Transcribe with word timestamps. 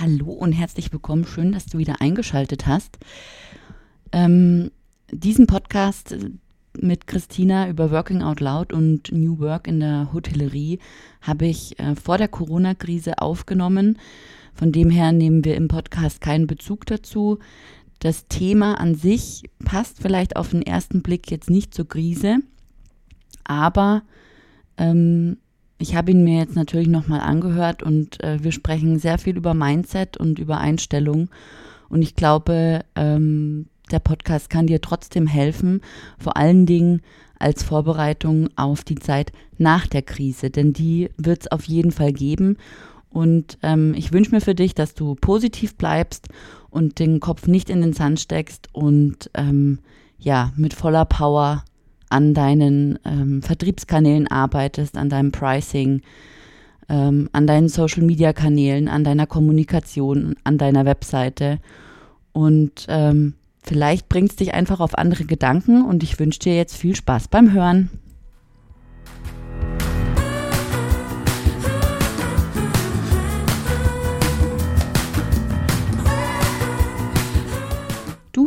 Hallo 0.00 0.32
und 0.32 0.50
herzlich 0.50 0.92
willkommen. 0.92 1.24
Schön, 1.24 1.52
dass 1.52 1.66
du 1.66 1.78
wieder 1.78 2.00
eingeschaltet 2.00 2.66
hast. 2.66 2.98
Ähm, 4.10 4.72
diesen 5.12 5.46
Podcast 5.46 6.16
mit 6.76 7.06
Christina 7.06 7.68
über 7.68 7.92
Working 7.92 8.20
Out 8.20 8.40
Loud 8.40 8.72
und 8.72 9.12
New 9.12 9.38
Work 9.38 9.68
in 9.68 9.78
der 9.78 10.12
Hotellerie 10.12 10.80
habe 11.20 11.46
ich 11.46 11.78
äh, 11.78 11.94
vor 11.94 12.18
der 12.18 12.26
Corona-Krise 12.26 13.18
aufgenommen. 13.18 14.00
Von 14.52 14.72
dem 14.72 14.90
her 14.90 15.12
nehmen 15.12 15.44
wir 15.44 15.54
im 15.54 15.68
Podcast 15.68 16.20
keinen 16.20 16.48
Bezug 16.48 16.86
dazu. 16.86 17.38
Das 18.00 18.26
Thema 18.26 18.80
an 18.80 18.96
sich 18.96 19.44
passt 19.64 20.02
vielleicht 20.02 20.34
auf 20.34 20.50
den 20.50 20.62
ersten 20.62 21.02
Blick 21.02 21.30
jetzt 21.30 21.50
nicht 21.50 21.72
zur 21.72 21.86
Krise, 21.86 22.38
aber 23.44 24.02
ähm, 24.76 25.36
ich 25.84 25.94
habe 25.94 26.12
ihn 26.12 26.24
mir 26.24 26.38
jetzt 26.38 26.56
natürlich 26.56 26.88
nochmal 26.88 27.20
angehört 27.20 27.82
und 27.82 28.24
äh, 28.24 28.42
wir 28.42 28.52
sprechen 28.52 28.98
sehr 28.98 29.18
viel 29.18 29.36
über 29.36 29.52
Mindset 29.52 30.16
und 30.16 30.38
über 30.38 30.56
Einstellung. 30.56 31.28
Und 31.90 32.00
ich 32.00 32.16
glaube, 32.16 32.86
ähm, 32.96 33.66
der 33.90 33.98
Podcast 33.98 34.48
kann 34.48 34.66
dir 34.66 34.80
trotzdem 34.80 35.26
helfen, 35.26 35.82
vor 36.18 36.38
allen 36.38 36.64
Dingen 36.64 37.02
als 37.38 37.62
Vorbereitung 37.62 38.48
auf 38.56 38.82
die 38.82 38.94
Zeit 38.94 39.30
nach 39.58 39.86
der 39.86 40.00
Krise, 40.00 40.48
denn 40.48 40.72
die 40.72 41.10
wird 41.18 41.42
es 41.42 41.52
auf 41.52 41.64
jeden 41.64 41.90
Fall 41.90 42.14
geben. 42.14 42.56
Und 43.10 43.58
ähm, 43.62 43.92
ich 43.94 44.10
wünsche 44.10 44.30
mir 44.30 44.40
für 44.40 44.54
dich, 44.54 44.74
dass 44.74 44.94
du 44.94 45.16
positiv 45.16 45.74
bleibst 45.74 46.28
und 46.70 46.98
den 46.98 47.20
Kopf 47.20 47.46
nicht 47.46 47.68
in 47.68 47.82
den 47.82 47.92
Sand 47.92 48.20
steckst 48.20 48.70
und 48.72 49.30
ähm, 49.34 49.80
ja, 50.18 50.50
mit 50.56 50.72
voller 50.72 51.04
Power 51.04 51.62
an 52.14 52.32
deinen 52.32 53.00
ähm, 53.04 53.42
Vertriebskanälen 53.42 54.28
arbeitest, 54.28 54.96
an 54.96 55.08
deinem 55.08 55.32
Pricing, 55.32 56.02
ähm, 56.88 57.28
an 57.32 57.48
deinen 57.48 57.68
Social-Media-Kanälen, 57.68 58.86
an 58.86 59.02
deiner 59.02 59.26
Kommunikation, 59.26 60.36
an 60.44 60.56
deiner 60.56 60.84
Webseite. 60.84 61.58
Und 62.32 62.86
ähm, 62.88 63.34
vielleicht 63.64 64.08
bringt 64.08 64.30
es 64.30 64.36
dich 64.36 64.54
einfach 64.54 64.78
auf 64.78 64.96
andere 64.96 65.24
Gedanken 65.24 65.84
und 65.84 66.04
ich 66.04 66.20
wünsche 66.20 66.38
dir 66.38 66.56
jetzt 66.56 66.76
viel 66.76 66.94
Spaß 66.94 67.26
beim 67.26 67.52
Hören. 67.52 67.90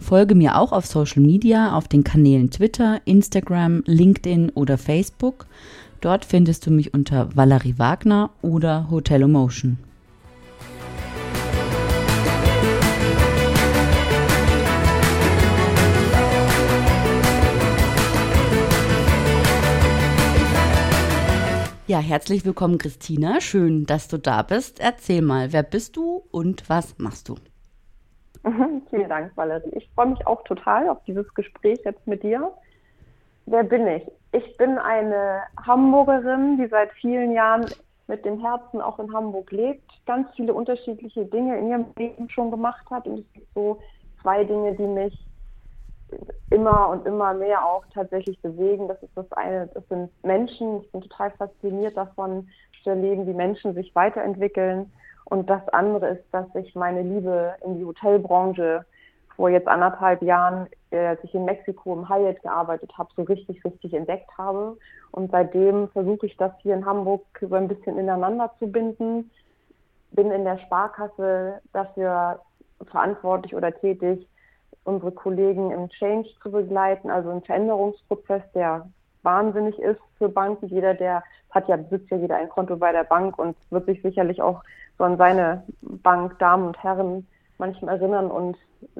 Folge 0.00 0.34
mir 0.34 0.58
auch 0.58 0.72
auf 0.72 0.86
Social 0.86 1.22
Media, 1.22 1.76
auf 1.76 1.86
den 1.86 2.02
Kanälen 2.02 2.50
Twitter, 2.50 3.00
Instagram, 3.04 3.84
LinkedIn 3.86 4.50
oder 4.50 4.76
Facebook. 4.76 5.46
Dort 6.00 6.24
findest 6.24 6.66
du 6.66 6.70
mich 6.70 6.94
unter 6.94 7.28
Valerie 7.36 7.78
Wagner 7.78 8.30
oder 8.42 8.90
Hotelomotion. 8.90 9.78
Ja, 21.86 21.98
herzlich 21.98 22.44
willkommen, 22.44 22.78
Christina. 22.78 23.40
Schön, 23.40 23.84
dass 23.84 24.08
du 24.08 24.16
da 24.16 24.42
bist. 24.42 24.80
Erzähl 24.80 25.22
mal, 25.22 25.52
wer 25.52 25.64
bist 25.64 25.96
du 25.96 26.22
und 26.30 26.68
was 26.68 26.94
machst 26.98 27.28
du? 27.28 27.34
Mhm, 28.42 28.82
vielen 28.88 29.08
Dank, 29.08 29.36
Valerie. 29.36 29.72
Ich 29.72 29.90
freue 29.94 30.06
mich 30.06 30.26
auch 30.26 30.42
total 30.44 30.88
auf 30.88 31.02
dieses 31.04 31.32
Gespräch 31.34 31.80
jetzt 31.84 32.06
mit 32.06 32.22
dir. 32.22 32.52
Wer 33.46 33.64
bin 33.64 33.86
ich? 33.86 34.06
Ich 34.32 34.56
bin 34.56 34.78
eine 34.78 35.42
Hamburgerin, 35.56 36.56
die 36.56 36.68
seit 36.68 36.92
vielen 36.92 37.32
Jahren 37.32 37.66
mit 38.06 38.24
dem 38.24 38.40
Herzen 38.40 38.80
auch 38.80 38.98
in 38.98 39.12
Hamburg 39.12 39.50
lebt, 39.52 39.88
ganz 40.06 40.28
viele 40.34 40.54
unterschiedliche 40.54 41.24
Dinge 41.26 41.58
in 41.58 41.68
ihrem 41.68 41.86
Leben 41.96 42.28
schon 42.30 42.50
gemacht 42.50 42.84
hat. 42.90 43.06
Und 43.06 43.20
es 43.20 43.32
gibt 43.32 43.48
so 43.54 43.80
zwei 44.22 44.44
Dinge, 44.44 44.74
die 44.74 44.86
mich 44.86 45.26
immer 46.50 46.88
und 46.88 47.06
immer 47.06 47.34
mehr 47.34 47.64
auch 47.64 47.84
tatsächlich 47.94 48.40
bewegen. 48.40 48.88
Das 48.88 49.02
ist 49.02 49.16
das 49.16 49.30
eine, 49.32 49.68
das 49.68 49.86
sind 49.88 50.10
Menschen. 50.24 50.82
Ich 50.82 50.90
bin 50.90 51.02
total 51.02 51.30
fasziniert 51.32 51.96
davon 51.96 52.48
zu 52.82 52.90
erleben, 52.90 53.26
wie 53.26 53.34
Menschen 53.34 53.74
sich 53.74 53.94
weiterentwickeln 53.94 54.90
und 55.24 55.48
das 55.48 55.66
andere 55.68 56.08
ist, 56.08 56.24
dass 56.32 56.46
ich 56.54 56.74
meine 56.74 57.02
Liebe 57.02 57.54
in 57.64 57.78
die 57.78 57.84
Hotelbranche 57.84 58.84
vor 59.36 59.48
jetzt 59.48 59.68
anderthalb 59.68 60.22
Jahren, 60.22 60.66
äh, 60.90 61.06
als 61.06 61.24
ich 61.24 61.34
in 61.34 61.44
Mexiko 61.44 61.94
im 61.94 62.08
Hyatt 62.08 62.42
gearbeitet 62.42 62.92
habe, 62.98 63.10
so 63.16 63.22
richtig, 63.22 63.64
richtig 63.64 63.94
entdeckt 63.94 64.30
habe. 64.36 64.76
Und 65.12 65.30
seitdem 65.30 65.88
versuche 65.88 66.26
ich 66.26 66.36
das 66.36 66.52
hier 66.62 66.74
in 66.74 66.84
Hamburg 66.84 67.22
so 67.40 67.54
ein 67.54 67.68
bisschen 67.68 67.98
ineinander 67.98 68.52
zu 68.58 68.66
binden. 68.66 69.30
Bin 70.12 70.30
in 70.30 70.44
der 70.44 70.58
Sparkasse 70.58 71.60
dafür 71.72 72.40
verantwortlich 72.90 73.54
oder 73.54 73.72
tätig, 73.72 74.26
unsere 74.84 75.12
Kollegen 75.12 75.70
im 75.70 75.88
Change 75.88 76.28
zu 76.42 76.50
begleiten, 76.50 77.10
also 77.10 77.30
im 77.30 77.42
Veränderungsprozess, 77.42 78.42
der 78.54 78.88
wahnsinnig 79.22 79.78
ist 79.78 80.00
für 80.18 80.28
Banken. 80.28 80.66
Jeder, 80.66 80.94
der 80.94 81.22
hat 81.50 81.68
ja, 81.68 81.76
besitzt 81.76 82.10
ja 82.10 82.16
jeder 82.16 82.36
ein 82.36 82.48
Konto 82.48 82.76
bei 82.76 82.92
der 82.92 83.04
Bank 83.04 83.38
und 83.38 83.56
wird 83.70 83.86
sich 83.86 84.02
sicherlich 84.02 84.40
auch 84.40 84.62
so 84.98 85.04
an 85.04 85.16
seine 85.16 85.64
Bank, 85.80 86.38
Damen 86.38 86.68
und 86.68 86.82
Herren 86.82 87.26
manchmal 87.58 87.96
erinnern 87.96 88.30
und 88.30 88.56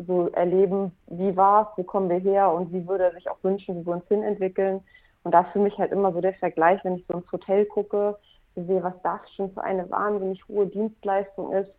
so 0.06 0.28
erleben, 0.28 0.92
wie 1.06 1.36
war 1.36 1.62
es, 1.62 1.78
wo 1.78 1.82
kommen 1.82 2.10
wir 2.10 2.18
her 2.18 2.50
und 2.52 2.72
wie 2.72 2.86
würde 2.86 3.04
er 3.04 3.12
sich 3.12 3.28
auch 3.30 3.38
wünschen, 3.42 3.80
wie 3.80 3.86
wir 3.86 3.94
uns 3.94 4.06
hinentwickeln. 4.08 4.80
Und 5.22 5.32
da 5.32 5.44
für 5.44 5.58
mich 5.58 5.76
halt 5.78 5.92
immer 5.92 6.12
so 6.12 6.20
der 6.20 6.34
Vergleich, 6.34 6.82
wenn 6.84 6.96
ich 6.96 7.04
so 7.06 7.18
ins 7.18 7.30
Hotel 7.32 7.66
gucke, 7.66 8.16
sehe, 8.54 8.82
was 8.82 8.94
das 9.02 9.20
schon 9.34 9.50
für 9.52 9.62
eine 9.62 9.90
wahnsinnig 9.90 10.46
hohe 10.48 10.66
Dienstleistung 10.66 11.52
ist. 11.52 11.70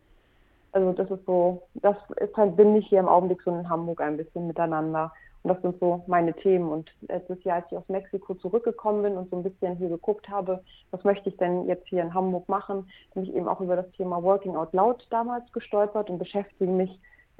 Also 0.72 0.92
das 0.92 1.10
ist 1.10 1.24
so, 1.26 1.62
das 1.74 1.96
ist 2.16 2.36
halt, 2.36 2.56
bin 2.56 2.74
ich 2.76 2.86
hier 2.88 3.00
im 3.00 3.08
Augenblick 3.08 3.42
so 3.42 3.50
in 3.50 3.68
Hamburg 3.68 4.00
ein 4.00 4.16
bisschen 4.16 4.46
miteinander. 4.46 5.12
Und 5.42 5.48
das 5.48 5.60
sind 5.62 5.78
so 5.80 6.02
meine 6.06 6.34
Themen. 6.34 6.70
Und 6.70 6.90
letztes 7.08 7.42
Jahr, 7.44 7.56
als 7.56 7.66
ich 7.70 7.76
aus 7.76 7.88
Mexiko 7.88 8.34
zurückgekommen 8.34 9.02
bin 9.02 9.16
und 9.16 9.30
so 9.30 9.36
ein 9.36 9.42
bisschen 9.42 9.76
hier 9.76 9.88
geguckt 9.88 10.28
habe, 10.28 10.62
was 10.90 11.02
möchte 11.04 11.28
ich 11.28 11.36
denn 11.36 11.66
jetzt 11.66 11.88
hier 11.88 12.02
in 12.02 12.14
Hamburg 12.14 12.48
machen, 12.48 12.88
bin 13.14 13.24
ich 13.24 13.34
eben 13.34 13.48
auch 13.48 13.60
über 13.60 13.76
das 13.76 13.90
Thema 13.92 14.22
Working 14.22 14.56
Out 14.56 14.72
Loud 14.72 15.06
damals 15.10 15.50
gestolpert 15.52 16.10
und 16.10 16.18
beschäftige 16.18 16.70
mich 16.70 16.98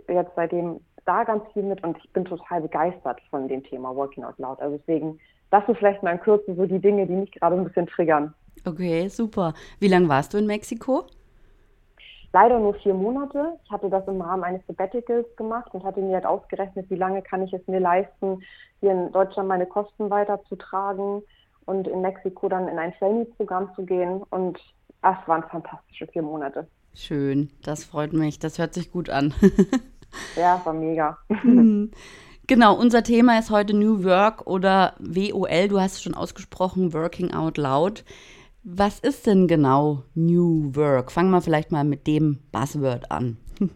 jetzt 0.08 0.32
seitdem 0.34 0.80
da 1.04 1.24
ganz 1.24 1.42
viel 1.52 1.62
mit 1.62 1.82
und 1.84 1.96
ich 1.98 2.10
bin 2.12 2.24
total 2.24 2.62
begeistert 2.62 3.20
von 3.30 3.48
dem 3.48 3.62
Thema 3.64 3.94
Working 3.94 4.24
Out 4.24 4.38
Loud. 4.38 4.60
Also 4.60 4.78
deswegen, 4.78 5.18
das 5.50 5.68
ist 5.68 5.78
vielleicht 5.78 6.02
mal 6.02 6.12
in 6.12 6.20
Kürze 6.20 6.54
so 6.54 6.66
die 6.66 6.78
Dinge, 6.78 7.06
die 7.06 7.14
mich 7.14 7.32
gerade 7.32 7.56
ein 7.56 7.64
bisschen 7.64 7.86
triggern. 7.86 8.34
Okay, 8.64 9.08
super. 9.08 9.54
Wie 9.80 9.88
lange 9.88 10.08
warst 10.08 10.34
du 10.34 10.38
in 10.38 10.46
Mexiko? 10.46 11.06
Leider 12.32 12.58
nur 12.58 12.74
vier 12.74 12.94
Monate. 12.94 13.58
Ich 13.64 13.70
hatte 13.70 13.90
das 13.90 14.06
im 14.08 14.20
Rahmen 14.20 14.44
eines 14.44 14.66
Sabbaticals 14.66 15.26
gemacht 15.36 15.72
und 15.72 15.84
hatte 15.84 16.00
mir 16.00 16.14
halt 16.14 16.26
ausgerechnet, 16.26 16.88
wie 16.90 16.96
lange 16.96 17.22
kann 17.22 17.42
ich 17.42 17.52
es 17.52 17.66
mir 17.66 17.80
leisten, 17.80 18.42
hier 18.80 18.92
in 18.92 19.12
Deutschland 19.12 19.48
meine 19.48 19.66
Kosten 19.66 20.10
weiterzutragen 20.10 21.22
und 21.66 21.86
in 21.86 22.00
Mexiko 22.00 22.48
dann 22.48 22.68
in 22.68 22.78
ein 22.78 22.92
Trainee-Programm 22.94 23.70
zu 23.74 23.84
gehen. 23.84 24.22
Und 24.30 24.58
das 25.02 25.16
waren 25.26 25.42
fantastische 25.44 26.06
vier 26.06 26.22
Monate. 26.22 26.66
Schön, 26.94 27.50
das 27.62 27.84
freut 27.84 28.12
mich. 28.12 28.38
Das 28.38 28.58
hört 28.58 28.74
sich 28.74 28.90
gut 28.90 29.08
an. 29.08 29.32
ja, 30.36 30.60
war 30.64 30.72
mega. 30.72 31.18
Hm. 31.28 31.90
Genau, 32.48 32.74
unser 32.74 33.02
Thema 33.02 33.38
ist 33.38 33.50
heute 33.50 33.72
New 33.72 34.04
Work 34.04 34.46
oder 34.46 34.94
WOL. 34.98 35.68
Du 35.68 35.80
hast 35.80 35.94
es 35.94 36.02
schon 36.02 36.14
ausgesprochen, 36.14 36.92
Working 36.92 37.32
Out 37.32 37.56
Loud. 37.56 38.04
Was 38.64 39.00
ist 39.00 39.26
denn 39.26 39.48
genau 39.48 40.04
New 40.14 40.70
Work? 40.76 41.10
Fangen 41.10 41.30
wir 41.30 41.40
vielleicht 41.40 41.72
mal 41.72 41.84
mit 41.84 42.06
dem 42.06 42.38
Buzzword 42.52 43.10
an. 43.10 43.36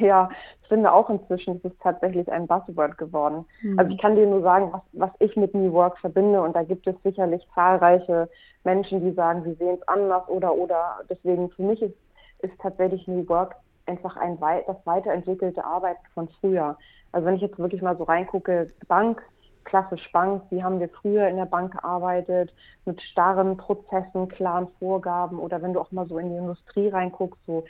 Ja, 0.00 0.30
ich 0.62 0.68
finde 0.68 0.90
auch 0.90 1.10
inzwischen 1.10 1.56
ist 1.56 1.64
es 1.66 1.78
tatsächlich 1.82 2.32
ein 2.32 2.46
Buzzword 2.46 2.96
geworden. 2.96 3.44
Mhm. 3.60 3.78
Also 3.78 3.92
ich 3.92 4.00
kann 4.00 4.16
dir 4.16 4.26
nur 4.26 4.40
sagen, 4.40 4.72
was, 4.72 4.80
was 4.92 5.10
ich 5.18 5.36
mit 5.36 5.54
New 5.54 5.70
Work 5.72 5.98
verbinde 5.98 6.40
und 6.40 6.56
da 6.56 6.62
gibt 6.62 6.86
es 6.86 6.96
sicherlich 7.04 7.46
zahlreiche 7.54 8.28
Menschen, 8.64 9.00
die 9.02 9.12
sagen, 9.12 9.44
sie 9.44 9.52
sehen 9.54 9.76
es 9.78 9.86
anders 9.86 10.26
oder 10.28 10.54
oder. 10.54 11.00
Deswegen 11.10 11.50
für 11.50 11.62
mich 11.62 11.82
ist, 11.82 11.94
ist 12.40 12.58
tatsächlich 12.60 13.06
New 13.06 13.28
Work 13.28 13.54
einfach 13.84 14.16
ein 14.16 14.38
das 14.40 14.76
weiterentwickelte 14.84 15.64
Arbeiten 15.64 16.04
von 16.14 16.28
früher. 16.40 16.76
Also 17.12 17.26
wenn 17.26 17.36
ich 17.36 17.42
jetzt 17.42 17.58
wirklich 17.58 17.82
mal 17.82 17.96
so 17.96 18.04
reingucke, 18.04 18.72
Bank 18.88 19.22
klassisch 19.66 20.10
Bank, 20.12 20.42
wie 20.50 20.64
haben 20.64 20.80
wir 20.80 20.88
früher 20.88 21.28
in 21.28 21.36
der 21.36 21.44
Bank 21.44 21.72
gearbeitet, 21.72 22.54
mit 22.86 23.02
starren 23.02 23.56
Prozessen, 23.58 24.28
klaren 24.28 24.68
Vorgaben 24.78 25.38
oder 25.38 25.60
wenn 25.60 25.74
du 25.74 25.80
auch 25.80 25.92
mal 25.92 26.06
so 26.08 26.18
in 26.18 26.30
die 26.30 26.36
Industrie 26.36 26.88
reinguckst, 26.88 27.40
so 27.46 27.64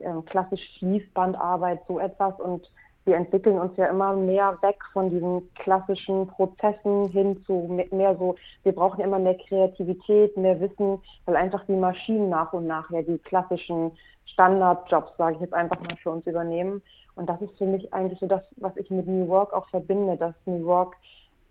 ähm, 0.00 0.24
klassisch 0.24 0.78
Fließbandarbeit, 0.78 1.80
so 1.86 2.00
etwas. 2.00 2.40
Und 2.40 2.68
wir 3.04 3.16
entwickeln 3.16 3.58
uns 3.58 3.76
ja 3.76 3.86
immer 3.86 4.14
mehr 4.14 4.58
weg 4.62 4.78
von 4.92 5.10
diesen 5.10 5.52
klassischen 5.54 6.26
Prozessen 6.28 7.08
hin 7.10 7.42
zu 7.46 7.68
mehr 7.90 8.16
so, 8.16 8.36
wir 8.62 8.72
brauchen 8.72 9.00
immer 9.00 9.18
mehr 9.18 9.36
Kreativität, 9.36 10.36
mehr 10.36 10.60
Wissen, 10.60 11.00
weil 11.26 11.36
einfach 11.36 11.64
die 11.66 11.76
Maschinen 11.76 12.30
nach 12.30 12.52
und 12.52 12.66
nach 12.66 12.90
ja 12.90 13.02
die 13.02 13.18
klassischen 13.18 13.92
Standardjobs, 14.26 15.16
sage 15.18 15.34
ich 15.34 15.40
jetzt 15.42 15.54
einfach 15.54 15.80
mal, 15.80 15.96
für 15.96 16.10
uns 16.10 16.26
übernehmen. 16.26 16.82
Und 17.14 17.28
das 17.28 17.42
ist 17.42 17.56
für 17.58 17.66
mich 17.66 17.92
eigentlich 17.92 18.20
so 18.20 18.26
das, 18.26 18.42
was 18.56 18.76
ich 18.76 18.90
mit 18.90 19.06
New 19.06 19.28
Work 19.28 19.52
auch 19.52 19.68
verbinde, 19.68 20.16
dass 20.16 20.34
New 20.46 20.64
Work 20.64 20.96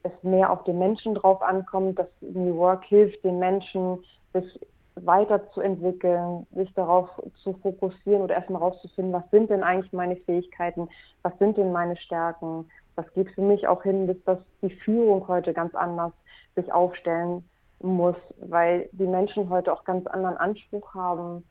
es 0.03 0.11
mehr 0.23 0.51
auf 0.51 0.63
den 0.63 0.79
Menschen 0.79 1.15
drauf 1.15 1.41
ankommt, 1.41 1.99
dass 1.99 2.07
New 2.21 2.55
Work 2.57 2.85
hilft 2.85 3.23
den 3.23 3.39
Menschen, 3.39 4.03
sich 4.33 4.59
weiterzuentwickeln, 4.95 6.45
sich 6.51 6.73
darauf 6.73 7.09
zu 7.43 7.53
fokussieren 7.53 8.21
oder 8.21 8.35
erstmal 8.35 8.61
rauszufinden, 8.61 9.13
was 9.13 9.29
sind 9.31 9.49
denn 9.49 9.63
eigentlich 9.63 9.93
meine 9.93 10.17
Fähigkeiten, 10.17 10.89
was 11.23 11.37
sind 11.39 11.57
denn 11.57 11.71
meine 11.71 11.97
Stärken. 11.97 12.69
Das 12.95 13.11
geht 13.13 13.29
für 13.31 13.41
mich 13.41 13.67
auch 13.67 13.83
hin, 13.83 14.07
bis 14.07 14.21
dass 14.25 14.39
die 14.61 14.69
Führung 14.69 15.27
heute 15.27 15.53
ganz 15.53 15.73
anders 15.75 16.11
sich 16.55 16.71
aufstellen 16.71 17.43
muss, 17.79 18.17
weil 18.37 18.89
die 18.91 19.07
Menschen 19.07 19.49
heute 19.49 19.73
auch 19.73 19.85
ganz 19.85 20.05
anderen 20.07 20.37
Anspruch 20.37 20.93
haben 20.93 21.43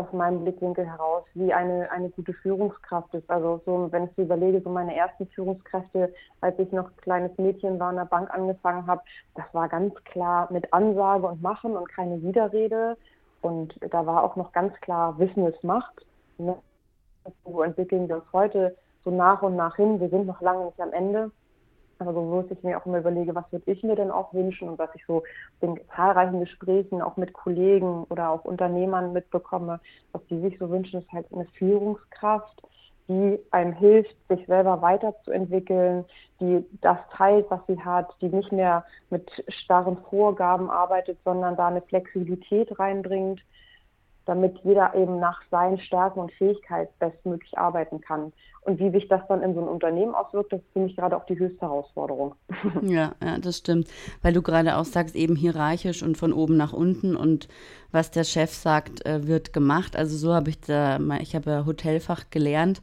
aus 0.00 0.12
meinem 0.12 0.42
Blickwinkel 0.42 0.86
heraus, 0.86 1.24
wie 1.34 1.52
eine, 1.52 1.90
eine 1.90 2.08
gute 2.10 2.32
Führungskraft 2.32 3.12
ist. 3.14 3.28
Also 3.30 3.60
so, 3.66 3.88
wenn 3.90 4.04
ich 4.04 4.10
so 4.16 4.22
überlege, 4.22 4.60
so 4.62 4.70
meine 4.70 4.96
ersten 4.96 5.26
Führungskräfte, 5.28 6.12
als 6.40 6.58
ich 6.58 6.72
noch 6.72 6.90
kleines 6.96 7.36
Mädchen 7.38 7.78
war, 7.78 7.90
in 7.90 7.96
der 7.96 8.06
Bank 8.06 8.32
angefangen 8.32 8.86
habe, 8.86 9.02
das 9.34 9.44
war 9.52 9.68
ganz 9.68 9.94
klar 10.04 10.48
mit 10.50 10.72
Ansage 10.72 11.26
und 11.26 11.42
Machen 11.42 11.76
und 11.76 11.88
keine 11.88 12.22
Widerrede. 12.22 12.96
Und 13.42 13.74
da 13.90 14.06
war 14.06 14.24
auch 14.24 14.36
noch 14.36 14.52
ganz 14.52 14.74
klar, 14.80 15.18
Wissen 15.18 15.46
ist 15.46 15.62
Macht. 15.62 16.06
Ne? 16.38 16.56
So 17.44 17.62
entwickeln 17.62 18.08
wir 18.08 18.16
uns 18.16 18.32
heute 18.32 18.76
so 19.04 19.10
nach 19.10 19.42
und 19.42 19.56
nach 19.56 19.76
hin. 19.76 20.00
Wir 20.00 20.08
sind 20.08 20.26
noch 20.26 20.40
lange 20.40 20.66
nicht 20.66 20.80
am 20.80 20.92
Ende. 20.92 21.30
Also 22.00 22.14
wo 22.14 22.44
ich 22.50 22.62
mir 22.62 22.78
auch 22.78 22.86
immer 22.86 22.98
überlege, 22.98 23.34
was 23.34 23.50
würde 23.52 23.70
ich 23.70 23.82
mir 23.82 23.94
denn 23.94 24.10
auch 24.10 24.32
wünschen 24.32 24.68
und 24.70 24.78
was 24.78 24.88
ich 24.94 25.04
so 25.06 25.22
in 25.60 25.78
zahlreichen 25.94 26.40
Gesprächen 26.40 27.02
auch 27.02 27.16
mit 27.18 27.34
Kollegen 27.34 28.04
oder 28.08 28.30
auch 28.30 28.44
Unternehmern 28.44 29.12
mitbekomme, 29.12 29.80
was 30.12 30.24
die 30.30 30.40
sich 30.40 30.58
so 30.58 30.70
wünschen, 30.70 31.02
ist 31.02 31.12
halt 31.12 31.26
eine 31.32 31.44
Führungskraft, 31.58 32.62
die 33.08 33.38
einem 33.50 33.74
hilft, 33.74 34.16
sich 34.28 34.46
selber 34.46 34.80
weiterzuentwickeln, 34.80 36.06
die 36.40 36.64
das 36.80 36.98
teilt, 37.12 37.50
was 37.50 37.60
sie 37.66 37.78
hat, 37.78 38.14
die 38.22 38.28
nicht 38.28 38.50
mehr 38.50 38.84
mit 39.10 39.28
starren 39.48 39.98
Vorgaben 40.08 40.70
arbeitet, 40.70 41.18
sondern 41.24 41.56
da 41.56 41.68
eine 41.68 41.82
Flexibilität 41.82 42.78
reinbringt, 42.78 43.40
damit 44.26 44.58
jeder 44.62 44.94
eben 44.94 45.18
nach 45.18 45.40
seinen 45.50 45.78
Stärken 45.78 46.20
und 46.20 46.32
Fähigkeiten 46.32 46.92
bestmöglich 46.98 47.56
arbeiten 47.58 48.00
kann. 48.00 48.32
Und 48.62 48.78
wie 48.78 48.90
sich 48.90 49.08
das 49.08 49.22
dann 49.28 49.42
in 49.42 49.54
so 49.54 49.60
ein 49.60 49.68
Unternehmen 49.68 50.14
auswirkt, 50.14 50.52
das 50.52 50.60
für 50.72 50.80
mich 50.80 50.94
gerade 50.94 51.16
auch 51.16 51.24
die 51.24 51.38
höchste 51.38 51.62
Herausforderung. 51.62 52.34
Ja, 52.82 53.12
ja, 53.22 53.38
das 53.38 53.58
stimmt. 53.58 53.88
Weil 54.22 54.32
du 54.32 54.42
gerade 54.42 54.76
auch 54.76 54.84
sagst, 54.84 55.16
eben 55.16 55.34
hierarchisch 55.34 56.02
und 56.02 56.18
von 56.18 56.32
oben 56.32 56.56
nach 56.56 56.72
unten 56.72 57.16
und 57.16 57.48
was 57.90 58.10
der 58.10 58.24
Chef 58.24 58.50
sagt, 58.50 59.04
äh, 59.06 59.26
wird 59.26 59.52
gemacht. 59.52 59.96
Also 59.96 60.16
so 60.16 60.34
habe 60.34 60.50
ich 60.50 60.60
da, 60.60 60.98
ich 61.20 61.34
habe 61.34 61.64
Hotelfach 61.66 62.30
gelernt 62.30 62.82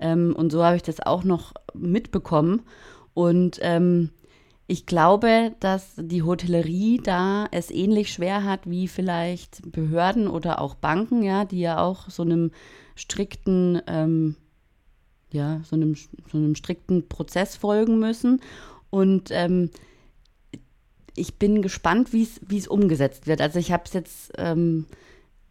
ähm, 0.00 0.34
und 0.36 0.50
so 0.50 0.64
habe 0.64 0.76
ich 0.76 0.82
das 0.82 1.00
auch 1.00 1.24
noch 1.24 1.54
mitbekommen. 1.74 2.62
Und 3.14 3.58
ähm, 3.62 4.10
ich 4.72 4.86
glaube, 4.86 5.54
dass 5.60 5.92
die 5.98 6.22
Hotellerie 6.22 6.96
da 6.96 7.46
es 7.50 7.70
ähnlich 7.70 8.10
schwer 8.10 8.42
hat 8.42 8.60
wie 8.64 8.88
vielleicht 8.88 9.70
Behörden 9.70 10.28
oder 10.28 10.62
auch 10.62 10.74
Banken, 10.74 11.22
ja, 11.22 11.44
die 11.44 11.60
ja 11.60 11.78
auch 11.78 12.08
so 12.08 12.22
einem 12.22 12.52
strikten, 12.94 13.82
ähm, 13.86 14.34
ja, 15.30 15.60
so 15.62 15.76
einem, 15.76 15.94
so 15.94 16.38
einem 16.38 16.54
strikten 16.54 17.06
Prozess 17.06 17.54
folgen 17.54 17.98
müssen. 17.98 18.40
Und 18.88 19.28
ähm, 19.30 19.68
ich 21.16 21.34
bin 21.34 21.60
gespannt, 21.60 22.14
wie 22.14 22.56
es 22.56 22.66
umgesetzt 22.66 23.26
wird. 23.26 23.42
Also 23.42 23.58
ich 23.58 23.72
habe 23.72 23.82
es 23.84 23.92
jetzt 23.92 24.32
ähm, 24.38 24.86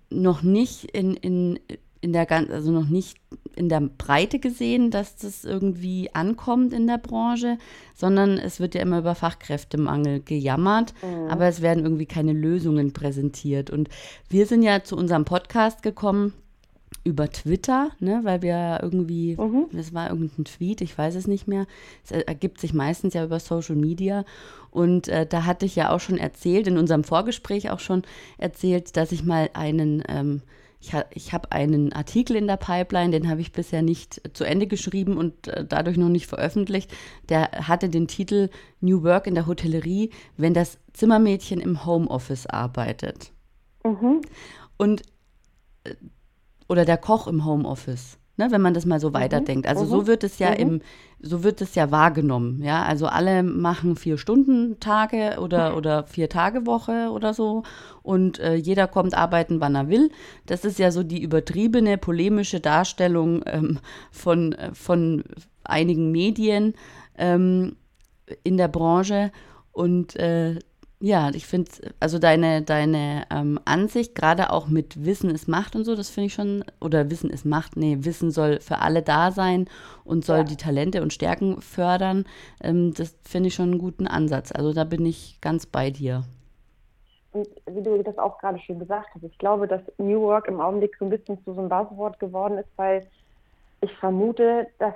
noch 0.10 0.42
nicht 0.42 0.86
in, 0.86 1.16
in 1.16 1.60
in 2.02 2.14
der 2.14 2.26
ganz, 2.26 2.50
also 2.50 2.72
noch 2.72 2.90
nicht 2.90 3.18
in 3.56 3.70
der 3.70 3.82
Breite 3.82 4.40
gesehen, 4.40 4.92
dass 4.92 5.16
das 5.16 5.44
irgendwie 5.44 6.10
ankommt 6.14 6.74
in 6.74 6.88
der 6.88 6.98
Branche, 6.98 7.58
sondern 7.96 8.38
es 8.38 8.60
wird 8.60 8.76
ja 8.76 8.82
immer 8.82 9.00
über 9.00 9.16
Fachkräftemangel 9.16 10.22
gejammert, 10.22 10.94
mhm. 11.02 11.30
aber 11.30 11.48
es 11.48 11.62
werden 11.62 11.84
irgendwie 11.84 12.06
keine 12.06 12.34
Lösungen 12.34 12.94
präsentiert. 12.94 13.70
Und 13.70 13.90
wir 14.30 14.46
sind 14.46 14.64
ja 14.64 14.84
zu 14.84 14.96
unserem 14.96 15.26
Podcast 15.26 15.84
gekommen 15.84 16.34
über 17.04 17.30
Twitter, 17.30 17.92
ne, 18.00 18.20
weil 18.24 18.42
wir 18.42 18.80
irgendwie, 18.82 19.36
mhm. 19.36 19.68
das 19.72 19.94
war 19.94 20.10
irgendein 20.10 20.46
Tweet, 20.46 20.82
ich 20.82 20.96
weiß 20.98 21.16
es 21.16 21.28
nicht 21.28 21.48
mehr. 21.48 21.66
Es 22.04 22.12
ergibt 22.12 22.60
sich 22.60 22.74
meistens 22.74 23.14
ja 23.14 23.24
über 23.24 23.40
Social 23.40 23.76
Media. 23.76 24.24
Und 24.70 25.08
äh, 25.08 25.26
da 25.26 25.46
hatte 25.46 25.66
ich 25.66 25.76
ja 25.76 25.90
auch 25.90 26.00
schon 26.00 26.18
erzählt, 26.18 26.68
in 26.68 26.78
unserem 26.78 27.04
Vorgespräch 27.04 27.72
auch 27.72 27.80
schon 27.80 28.04
erzählt, 28.38 28.96
dass 28.98 29.12
ich 29.12 29.24
mal 29.24 29.50
einen 29.54 30.04
ähm, 30.08 30.42
ich, 30.82 30.94
ha, 30.94 31.06
ich 31.12 31.32
habe 31.32 31.52
einen 31.52 31.94
Artikel 31.94 32.36
in 32.36 32.48
der 32.48 32.58
Pipeline, 32.58 33.12
den 33.12 33.30
habe 33.30 33.40
ich 33.40 33.52
bisher 33.52 33.84
nicht 33.84 34.22
zu 34.36 34.44
Ende 34.44 34.66
geschrieben 34.66 35.16
und 35.16 35.48
äh, 35.48 35.64
dadurch 35.64 35.98
noch 35.98 36.10
nicht 36.10 36.26
veröffentlicht. 36.28 36.92
Der 37.30 37.52
hatte 37.52 37.88
den 37.88 38.08
Titel 38.08 38.50
New 38.80 39.04
Work 39.04 39.28
in 39.28 39.36
der 39.36 39.46
Hotellerie, 39.46 40.10
wenn 40.38 40.54
das 40.54 40.80
Zimmermädchen 40.94 41.62
im 41.62 41.86
Homeoffice 41.86 42.48
arbeitet. 42.48 43.32
Mhm. 43.86 44.22
Und 44.78 45.04
äh, 45.84 45.94
oder 46.68 46.84
der 46.84 46.98
Koch 46.98 47.28
im 47.28 47.46
Homeoffice 47.46 48.18
ne, 48.38 48.48
wenn 48.52 48.62
man 48.62 48.74
das 48.74 48.86
mal 48.86 49.00
so 49.00 49.10
mhm. 49.10 49.14
weiterdenkt. 49.16 49.68
Also 49.68 49.84
mhm. 49.86 49.90
so 49.90 50.08
wird 50.08 50.24
es 50.24 50.40
ja 50.40 50.52
mhm. 50.52 50.58
im, 50.58 50.82
so 51.20 51.44
wird 51.44 51.62
es 51.62 51.76
ja 51.76 51.92
wahrgenommen, 51.92 52.62
ja. 52.64 52.84
Also 52.84 53.08
alle 53.08 53.44
machen 53.44 53.96
vier 53.96 54.18
Stunden 54.18 54.80
Tage 54.80 55.38
oder, 55.40 55.78
oder 55.78 56.04
vier 56.06 56.30
Tage 56.30 56.66
Woche 56.66 57.10
oder 57.12 57.34
so 57.34 57.64
und 58.04 58.40
äh, 58.40 58.56
jeder 58.56 58.88
kommt 58.88 59.14
arbeiten, 59.14 59.62
wann 59.62 59.76
er 59.76 59.90
will. 59.90 60.10
Das 60.46 60.66
ist 60.66 60.80
ja 60.80 60.92
so 60.92 61.04
die 61.04 61.22
übertriebene, 61.22 61.98
polemische 61.98 62.60
Darstellung 62.60 63.44
ähm, 63.46 63.80
von, 64.12 64.54
äh, 64.54 64.74
von 64.74 65.24
einigen 65.64 66.12
Medien 66.12 66.74
ähm, 67.18 67.76
in 68.44 68.58
der 68.58 68.68
Branche. 68.68 69.32
Und 69.72 70.16
äh, 70.18 70.60
ja, 71.02 71.32
ich 71.34 71.48
finde, 71.48 71.72
also 72.00 72.20
deine, 72.20 72.62
deine 72.62 73.26
ähm, 73.32 73.60
Ansicht, 73.66 74.14
gerade 74.14 74.54
auch 74.54 74.68
mit 74.68 75.04
Wissen 75.04 75.32
ist 75.32 75.48
Macht 75.48 75.76
und 75.76 75.84
so, 75.84 75.96
das 75.96 76.12
finde 76.12 76.28
ich 76.28 76.34
schon, 76.34 76.64
oder 76.80 77.10
Wissen 77.10 77.32
ist 77.32 77.44
Macht, 77.44 77.76
nee, 77.76 77.98
Wissen 78.02 78.30
soll 78.30 78.60
für 78.60 78.80
alle 78.80 79.02
da 79.02 79.32
sein 79.32 79.68
und 80.06 80.24
soll 80.24 80.40
ja. 80.40 80.44
die 80.44 80.58
Talente 80.58 81.02
und 81.02 81.12
Stärken 81.12 81.60
fördern, 81.60 82.26
ähm, 82.64 82.94
das 82.94 83.18
finde 83.24 83.48
ich 83.48 83.56
schon 83.56 83.72
einen 83.72 83.80
guten 83.80 84.06
Ansatz. 84.06 84.52
Also 84.52 84.74
da 84.74 84.84
bin 84.84 85.04
ich 85.06 85.40
ganz 85.42 85.66
bei 85.66 85.90
dir. 85.90 86.24
Und 87.34 87.48
wie 87.66 87.82
du 87.82 88.04
das 88.04 88.18
auch 88.20 88.38
gerade 88.38 88.60
schon 88.60 88.78
gesagt 88.78 89.08
hast, 89.16 89.24
ich 89.24 89.38
glaube, 89.40 89.68
dass 89.68 89.82
New 89.98 90.22
Work 90.22 90.48
im 90.48 90.62
Augenblick 90.62 90.96
so 91.00 91.06
ein 91.06 91.12
bisschen 91.12 91.44
zu 91.44 91.54
so 91.54 91.62
einem 91.62 91.70
Buzzword 91.70 92.20
geworden 92.20 92.60
ist, 92.60 92.70
weil 92.76 93.08
ich 93.82 93.92
vermute, 93.98 94.68
dass 94.78 94.94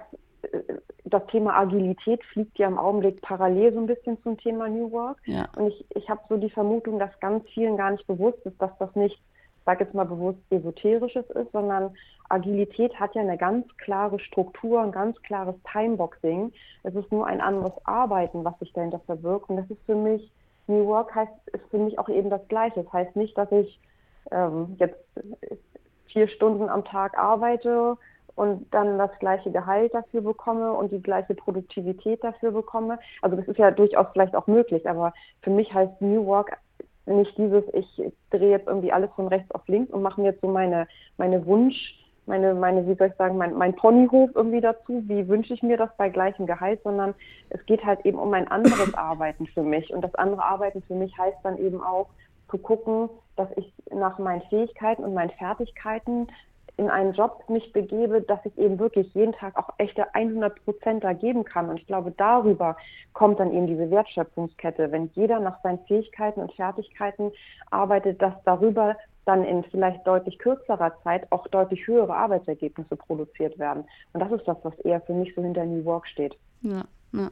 das 1.06 1.26
Thema 1.28 1.58
Agilität 1.58 2.24
fliegt 2.26 2.58
ja 2.58 2.68
im 2.68 2.78
Augenblick 2.78 3.22
parallel 3.22 3.74
so 3.74 3.80
ein 3.80 3.88
bisschen 3.88 4.22
zum 4.24 4.38
Thema 4.38 4.68
New 4.68 4.92
Work. 4.92 5.18
Ja. 5.26 5.48
Und 5.56 5.68
ich, 5.68 5.86
ich 5.96 6.10
habe 6.10 6.22
so 6.30 6.38
die 6.38 6.50
Vermutung, 6.50 7.00
dass 7.00 7.18
ganz 7.20 7.48
vielen 7.54 7.78
gar 7.78 7.92
nicht 7.92 8.08
bewusst 8.08 8.40
ist, 8.46 8.60
dass 8.62 8.72
das 8.80 8.94
nicht, 8.96 9.20
sag 9.66 9.80
jetzt 9.80 9.94
mal 9.94 10.06
bewusst, 10.06 10.40
esoterisches 10.50 11.30
ist, 11.30 11.52
sondern 11.52 11.96
Agilität 12.30 13.00
hat 13.00 13.14
ja 13.14 13.22
eine 13.22 13.38
ganz 13.38 13.66
klare 13.78 14.20
Struktur, 14.20 14.82
ein 14.82 14.92
ganz 14.92 15.22
klares 15.22 15.56
Timeboxing. 15.72 16.52
Es 16.84 16.96
ist 16.96 17.12
nur 17.12 17.28
ein 17.28 17.40
anderes 17.40 17.74
Arbeiten, 17.84 18.44
was 18.44 18.58
sich 18.60 18.74
dahinter 18.74 19.00
verbirgt. 19.06 19.50
Und 19.50 19.58
das 19.58 19.70
ist 19.70 19.84
für 19.86 19.96
mich, 19.96 20.32
New 20.68 20.88
Work 20.88 21.14
heißt, 21.14 21.32
ist 21.54 21.66
für 21.70 21.78
mich 21.78 22.00
auch 22.00 22.10
eben 22.10 22.32
das 22.32 22.48
Gleiche. 22.48 22.84
Das 22.84 22.92
heißt 22.92 23.16
nicht, 23.16 23.38
dass 23.38 23.52
ich 23.52 23.80
ähm, 24.32 24.76
jetzt 24.80 24.98
vier 26.08 26.28
Stunden 26.30 26.68
am 26.70 26.84
Tag 26.84 27.18
arbeite 27.18 27.98
und 28.36 28.74
dann 28.74 28.98
das 28.98 29.12
gleiche 29.20 29.52
Gehalt 29.52 29.94
dafür 29.94 30.22
bekomme 30.22 30.74
und 30.74 30.92
die 30.92 31.02
gleiche 31.02 31.36
Produktivität 31.36 32.24
dafür 32.24 32.52
bekomme. 32.52 33.00
Also 33.22 33.36
das 33.36 33.48
ist 33.48 33.58
ja 33.58 33.72
durchaus 33.72 34.08
vielleicht 34.12 34.36
auch 34.36 34.48
möglich, 34.48 34.88
aber 34.90 35.14
für 35.42 35.50
mich 35.50 35.74
heißt 35.74 36.02
New 36.02 36.26
Work 36.26 36.58
nicht 37.06 37.38
dieses, 37.38 37.64
ich 37.74 38.14
drehe 38.32 38.52
jetzt 38.52 38.68
irgendwie 38.68 38.92
alles 38.92 39.12
von 39.16 39.28
rechts 39.28 39.52
auf 39.52 39.68
links 39.68 39.92
und 39.92 40.02
mache 40.02 40.20
mir 40.20 40.32
jetzt 40.32 40.42
so 40.42 40.48
meine, 40.48 40.88
meine 41.18 41.46
Wunsch, 41.46 41.96
meine, 42.26 42.56
meine, 42.56 42.88
wie 42.88 42.96
soll 42.96 43.08
ich 43.08 43.16
sagen, 43.16 43.38
mein, 43.38 43.54
mein 43.54 43.76
Ponyhof 43.76 44.32
irgendwie 44.34 44.62
dazu, 44.62 45.04
wie 45.08 45.28
wünsche 45.28 45.54
ich 45.54 45.62
mir 45.62 45.78
das 45.78 45.90
bei 45.98 46.10
gleichem 46.10 46.48
Gehalt, 46.48 46.82
sondern 46.84 47.14
es 47.50 47.64
geht 47.66 47.86
halt 47.86 48.06
eben 48.06 48.18
um 48.18 48.34
ein 48.34 48.48
anderes 48.48 48.94
Arbeiten 48.96 49.46
für 49.48 49.62
mich. 49.62 49.94
Und 49.94 50.02
das 50.02 50.16
andere 50.16 50.44
Arbeiten 50.44 50.82
für 50.82 50.96
mich 50.96 51.16
heißt 51.18 51.38
dann 51.44 51.58
eben 51.60 51.82
auch 51.84 52.08
zu 52.50 52.58
gucken, 52.58 53.10
dass 53.36 53.50
ich 53.58 53.72
nach 53.92 54.18
meinen 54.18 54.42
Fähigkeiten 54.50 55.04
und 55.04 55.14
meinen 55.14 55.32
Fertigkeiten 55.32 56.28
in 56.78 56.90
einen 56.90 57.14
Job 57.14 57.44
mich 57.48 57.72
begebe, 57.72 58.22
dass 58.22 58.40
ich 58.46 58.58
eben 58.58 58.80
wirklich 58.80 59.14
jeden 59.14 59.34
Tag 59.34 59.58
auch 59.58 59.70
echte 59.78 60.14
100 60.14 60.64
Prozent 60.64 61.04
da 61.04 61.14
geben 61.14 61.46
kann. 61.46 61.70
Und 61.70 61.80
ich 61.80 61.88
glaube, 61.88 62.12
darüber 62.16 62.76
kommt 63.14 63.40
dann 63.40 63.54
eben 63.54 63.68
diese 63.68 63.90
Wertschöpfungskette. 63.90 64.92
Wenn 64.92 65.10
jeder 65.14 65.40
nach 65.40 65.62
seinen 65.64 65.80
Fähigkeiten 65.88 66.42
und 66.42 66.54
Fertigkeiten 66.54 67.32
arbeitet, 67.72 68.22
dass 68.22 68.34
darüber 68.44 68.96
dann 69.26 69.44
in 69.44 69.64
vielleicht 69.66 70.06
deutlich 70.06 70.38
kürzerer 70.38 70.94
Zeit 71.04 71.32
auch 71.32 71.48
deutlich 71.48 71.88
höhere 71.88 72.16
Arbeitsergebnisse 72.16 72.96
produziert 72.96 73.58
werden. 73.58 73.86
Und 74.14 74.20
das 74.20 74.32
ist 74.32 74.48
das, 74.48 74.58
was 74.64 74.78
eher 74.80 75.02
für 75.02 75.14
mich 75.14 75.34
so 75.36 75.42
hinter 75.42 75.66
New 75.66 75.84
Work 75.86 76.08
steht. 76.08 76.38
Ja, 76.62 76.86
ja. 77.12 77.32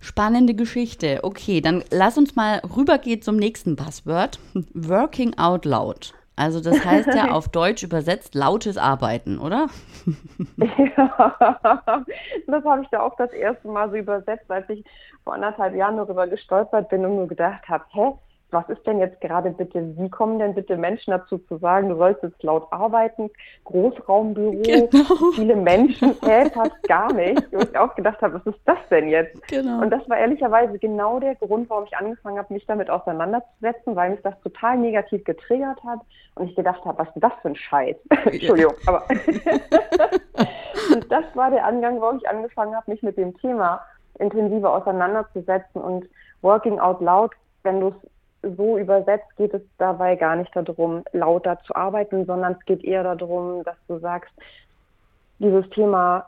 Spannende 0.00 0.54
Geschichte. 0.54 1.20
Okay, 1.22 1.60
dann 1.60 1.84
lass 1.90 2.18
uns 2.18 2.34
mal 2.34 2.60
rübergehen 2.76 3.22
zum 3.22 3.36
nächsten 3.36 3.76
Buzzword. 3.76 4.40
Working 4.74 5.38
out 5.38 5.64
loud. 5.64 6.12
Also 6.36 6.60
das 6.60 6.84
heißt 6.84 7.14
ja 7.14 7.30
auf 7.32 7.48
Deutsch 7.48 7.82
übersetzt 7.82 8.34
lautes 8.34 8.78
Arbeiten, 8.78 9.38
oder? 9.38 9.68
ja, 10.56 12.04
das 12.46 12.64
habe 12.64 12.82
ich 12.82 12.88
da 12.88 13.00
auch 13.00 13.16
das 13.16 13.32
erste 13.32 13.68
Mal 13.68 13.90
so 13.90 13.96
übersetzt, 13.96 14.50
als 14.50 14.68
ich 14.70 14.84
vor 15.24 15.34
anderthalb 15.34 15.74
Jahren 15.74 15.96
darüber 15.96 16.26
gestolpert 16.26 16.88
bin 16.88 17.04
und 17.04 17.16
nur 17.16 17.28
gedacht 17.28 17.68
habe, 17.68 17.84
hä, 17.90 18.12
was 18.52 18.68
ist 18.68 18.86
denn 18.86 18.98
jetzt 18.98 19.20
gerade 19.20 19.50
bitte, 19.50 19.96
wie 19.96 20.10
kommen 20.10 20.38
denn 20.38 20.54
bitte 20.54 20.76
Menschen 20.76 21.10
dazu 21.10 21.38
zu 21.38 21.56
sagen, 21.58 21.88
du 21.88 21.96
sollst 21.96 22.22
jetzt 22.22 22.42
laut 22.42 22.66
arbeiten, 22.70 23.30
Großraumbüro, 23.64 24.62
genau. 24.62 25.30
viele 25.34 25.56
Menschen, 25.56 26.14
äh, 26.22 26.50
passt 26.50 26.82
gar 26.84 27.12
nicht. 27.12 27.52
Und 27.52 27.70
ich 27.70 27.78
auch 27.78 27.94
gedacht 27.94 28.20
habe, 28.20 28.34
was 28.34 28.54
ist 28.54 28.60
das 28.66 28.78
denn 28.90 29.08
jetzt? 29.08 29.40
Genau. 29.48 29.80
Und 29.80 29.90
das 29.90 30.08
war 30.08 30.18
ehrlicherweise 30.18 30.78
genau 30.78 31.18
der 31.18 31.34
Grund, 31.36 31.70
warum 31.70 31.84
ich 31.84 31.96
angefangen 31.96 32.38
habe, 32.38 32.52
mich 32.52 32.66
damit 32.66 32.90
auseinanderzusetzen, 32.90 33.96
weil 33.96 34.10
mich 34.10 34.22
das 34.22 34.38
total 34.42 34.76
negativ 34.78 35.24
getriggert 35.24 35.82
hat 35.84 36.00
und 36.34 36.48
ich 36.48 36.56
gedacht 36.56 36.84
habe, 36.84 36.98
was 36.98 37.08
ist 37.14 37.22
das 37.22 37.32
für 37.40 37.48
ein 37.48 37.56
Scheiß? 37.56 37.96
Entschuldigung, 38.26 38.74
aber 38.86 39.04
und 40.92 41.10
das 41.10 41.24
war 41.34 41.50
der 41.50 41.64
Angang, 41.64 42.00
warum 42.00 42.18
ich 42.18 42.28
angefangen 42.28 42.74
habe, 42.74 42.90
mich 42.90 43.02
mit 43.02 43.16
dem 43.16 43.36
Thema 43.38 43.80
intensiver 44.18 44.72
auseinanderzusetzen 44.74 45.80
und 45.80 46.08
Working 46.42 46.78
Out 46.78 47.00
Loud, 47.00 47.32
wenn 47.62 47.80
du 47.80 47.88
es 47.88 48.11
so 48.42 48.78
übersetzt 48.78 49.36
geht 49.36 49.54
es 49.54 49.62
dabei 49.78 50.16
gar 50.16 50.36
nicht 50.36 50.54
darum, 50.54 51.04
lauter 51.12 51.60
zu 51.64 51.74
arbeiten, 51.74 52.26
sondern 52.26 52.56
es 52.58 52.64
geht 52.66 52.84
eher 52.84 53.02
darum, 53.14 53.62
dass 53.64 53.76
du 53.88 53.98
sagst, 53.98 54.32
dieses 55.38 55.68
Thema 55.70 56.26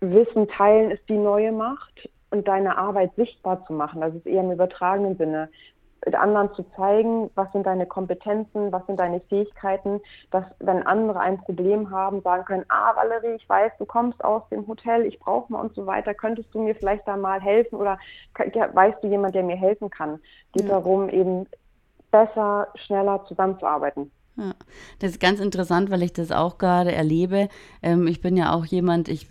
Wissen 0.00 0.48
teilen 0.48 0.90
ist 0.90 1.08
die 1.08 1.16
neue 1.16 1.52
Macht 1.52 2.08
und 2.30 2.46
deine 2.46 2.76
Arbeit 2.76 3.14
sichtbar 3.16 3.66
zu 3.66 3.72
machen. 3.72 4.00
Das 4.00 4.14
ist 4.14 4.26
eher 4.26 4.42
im 4.42 4.52
übertragenen 4.52 5.16
Sinne 5.16 5.48
anderen 6.14 6.52
zu 6.54 6.62
zeigen, 6.76 7.30
was 7.34 7.50
sind 7.52 7.66
deine 7.66 7.86
Kompetenzen, 7.86 8.72
was 8.72 8.86
sind 8.86 8.98
deine 8.98 9.20
Fähigkeiten, 9.20 10.00
dass 10.30 10.44
wenn 10.60 10.86
andere 10.86 11.20
ein 11.20 11.38
Problem 11.38 11.90
haben, 11.90 12.22
sagen 12.22 12.44
können, 12.44 12.64
ah 12.68 12.94
Valerie, 12.94 13.34
ich 13.36 13.48
weiß, 13.48 13.72
du 13.78 13.84
kommst 13.84 14.24
aus 14.24 14.42
dem 14.50 14.66
Hotel, 14.66 15.04
ich 15.06 15.18
brauche 15.18 15.52
mal 15.52 15.60
und 15.60 15.74
so 15.74 15.86
weiter, 15.86 16.14
könntest 16.14 16.54
du 16.54 16.60
mir 16.62 16.74
vielleicht 16.74 17.06
da 17.06 17.16
mal 17.16 17.40
helfen 17.40 17.76
oder 17.76 17.98
weißt 18.34 19.02
du 19.02 19.08
jemand, 19.08 19.34
der 19.34 19.42
mir 19.42 19.56
helfen 19.56 19.90
kann? 19.90 20.20
Geht 20.52 20.64
ja. 20.64 20.70
darum, 20.70 21.08
eben 21.08 21.46
besser, 22.10 22.68
schneller 22.74 23.24
zusammenzuarbeiten. 23.26 24.10
Ja, 24.38 24.54
das 25.00 25.12
ist 25.12 25.20
ganz 25.20 25.40
interessant, 25.40 25.90
weil 25.90 26.04
ich 26.04 26.12
das 26.12 26.30
auch 26.30 26.58
gerade 26.58 26.92
erlebe. 26.92 27.48
Ähm, 27.82 28.06
ich 28.06 28.20
bin 28.20 28.36
ja 28.36 28.54
auch 28.54 28.64
jemand, 28.64 29.08
ich, 29.08 29.26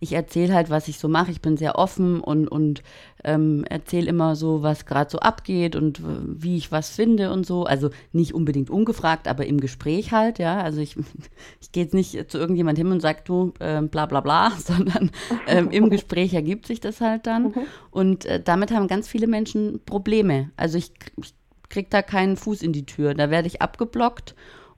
ich 0.00 0.14
erzähle 0.14 0.52
halt, 0.52 0.68
was 0.68 0.88
ich 0.88 0.98
so 0.98 1.06
mache. 1.06 1.30
Ich 1.30 1.40
bin 1.40 1.56
sehr 1.56 1.78
offen 1.78 2.18
und, 2.20 2.48
und 2.48 2.82
ähm, 3.22 3.64
erzähle 3.70 4.08
immer 4.08 4.34
so, 4.34 4.64
was 4.64 4.84
gerade 4.84 5.10
so 5.10 5.20
abgeht 5.20 5.76
und 5.76 6.02
wie 6.02 6.56
ich 6.56 6.72
was 6.72 6.90
finde 6.90 7.30
und 7.30 7.46
so. 7.46 7.66
Also 7.66 7.90
nicht 8.10 8.34
unbedingt 8.34 8.68
ungefragt, 8.68 9.28
aber 9.28 9.46
im 9.46 9.60
Gespräch 9.60 10.10
halt, 10.10 10.40
ja. 10.40 10.60
Also 10.60 10.80
ich, 10.80 10.96
ich 11.60 11.70
gehe 11.70 11.84
jetzt 11.84 11.94
nicht 11.94 12.28
zu 12.28 12.38
irgendjemand 12.38 12.78
hin 12.78 12.90
und 12.90 13.00
sage, 13.00 13.20
du, 13.24 13.52
äh, 13.60 13.80
bla 13.82 14.06
bla 14.06 14.20
bla, 14.20 14.50
sondern 14.58 15.12
ähm, 15.46 15.70
im 15.70 15.88
Gespräch 15.88 16.34
ergibt 16.34 16.66
sich 16.66 16.80
das 16.80 17.00
halt 17.00 17.28
dann. 17.28 17.44
Mhm. 17.44 17.66
Und 17.92 18.24
äh, 18.26 18.42
damit 18.42 18.72
haben 18.72 18.88
ganz 18.88 19.06
viele 19.06 19.28
Menschen 19.28 19.78
Probleme. 19.86 20.50
Also 20.56 20.78
ich, 20.78 20.90
ich 21.22 21.37
kriege 21.68 21.88
da 21.90 22.02
keinen 22.02 22.36
Fuß 22.36 22.62
in 22.62 22.72
die 22.72 22.86
Tür. 22.86 23.14
Da 23.14 23.30
werde 23.30 23.48
ich 23.48 23.62
abgeblockt 23.62 24.34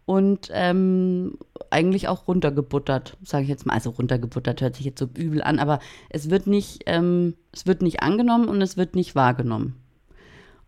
und 0.06 0.48
ähm, 0.52 1.38
eigentlich 1.70 2.08
auch 2.08 2.26
runtergebuttert, 2.26 3.16
sage 3.22 3.44
ich 3.44 3.48
jetzt 3.48 3.66
mal. 3.66 3.74
Also 3.74 3.90
runtergebuttert 3.90 4.60
hört 4.60 4.76
sich 4.76 4.86
jetzt 4.86 4.98
so 4.98 5.08
übel 5.16 5.42
an, 5.42 5.58
aber 5.58 5.78
es 6.08 6.30
wird 6.30 6.46
nicht, 6.46 6.82
ähm, 6.86 7.36
es 7.52 7.66
wird 7.66 7.82
nicht 7.82 8.02
angenommen 8.02 8.48
und 8.48 8.60
es 8.60 8.76
wird 8.76 8.96
nicht 8.96 9.14
wahrgenommen. 9.14 9.76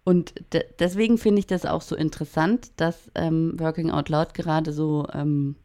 Und 0.05 0.35
de 0.53 0.65
deswegen 0.79 1.19
finde 1.19 1.41
ich 1.41 1.47
das 1.47 1.65
auch 1.65 1.83
so 1.83 1.97
interessant, 1.97 2.73
dass 2.77 3.11
ähm, 3.15 3.59
Working 3.59 3.91
Out 3.91 4.09
Loud 4.09 4.35
gerade 4.35 4.73
so, 4.73 5.07
ähm, 5.13 5.57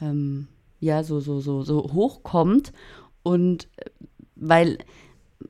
ähm, 0.00 0.48
ja, 0.80 1.02
so, 1.02 1.20
so, 1.20 1.40
so, 1.40 1.62
so 1.62 1.90
hochkommt. 1.92 2.72
Und 3.22 3.68
äh, 3.76 3.90
weil 4.34 4.78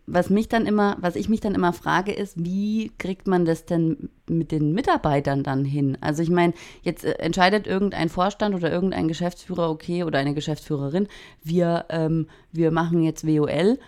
was 0.06 0.30
mich 0.30 0.48
dann 0.48 0.66
immer, 0.66 0.96
was 1.00 1.16
ich 1.16 1.28
mich 1.28 1.40
dann 1.40 1.54
immer 1.54 1.72
frage, 1.72 2.12
ist, 2.12 2.42
wie 2.44 2.92
kriegt 2.98 3.26
man 3.26 3.44
das 3.44 3.66
denn 3.66 4.10
mit 4.28 4.50
den 4.50 4.72
Mitarbeitern 4.72 5.42
dann 5.42 5.64
hin? 5.64 5.96
Also 6.00 6.22
ich 6.22 6.30
meine, 6.30 6.54
jetzt 6.82 7.04
äh, 7.04 7.12
entscheidet 7.12 7.66
irgendein 7.66 8.08
Vorstand 8.08 8.54
oder 8.54 8.70
irgendein 8.70 9.08
Geschäftsführer, 9.08 9.70
okay, 9.70 10.04
oder 10.04 10.18
eine 10.18 10.34
Geschäftsführerin, 10.34 11.08
wir, 11.42 11.86
ähm, 11.88 12.28
wir 12.52 12.70
machen 12.70 13.02
jetzt 13.02 13.26
WOL 13.26 13.78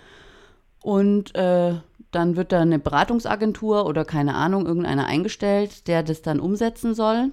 und 0.82 1.34
äh, 1.34 1.74
dann 2.10 2.36
wird 2.36 2.52
da 2.52 2.60
eine 2.60 2.78
Beratungsagentur 2.78 3.86
oder 3.86 4.04
keine 4.04 4.34
Ahnung, 4.34 4.66
irgendeiner 4.66 5.06
eingestellt, 5.06 5.88
der 5.88 6.02
das 6.02 6.22
dann 6.22 6.40
umsetzen 6.40 6.94
soll. 6.94 7.32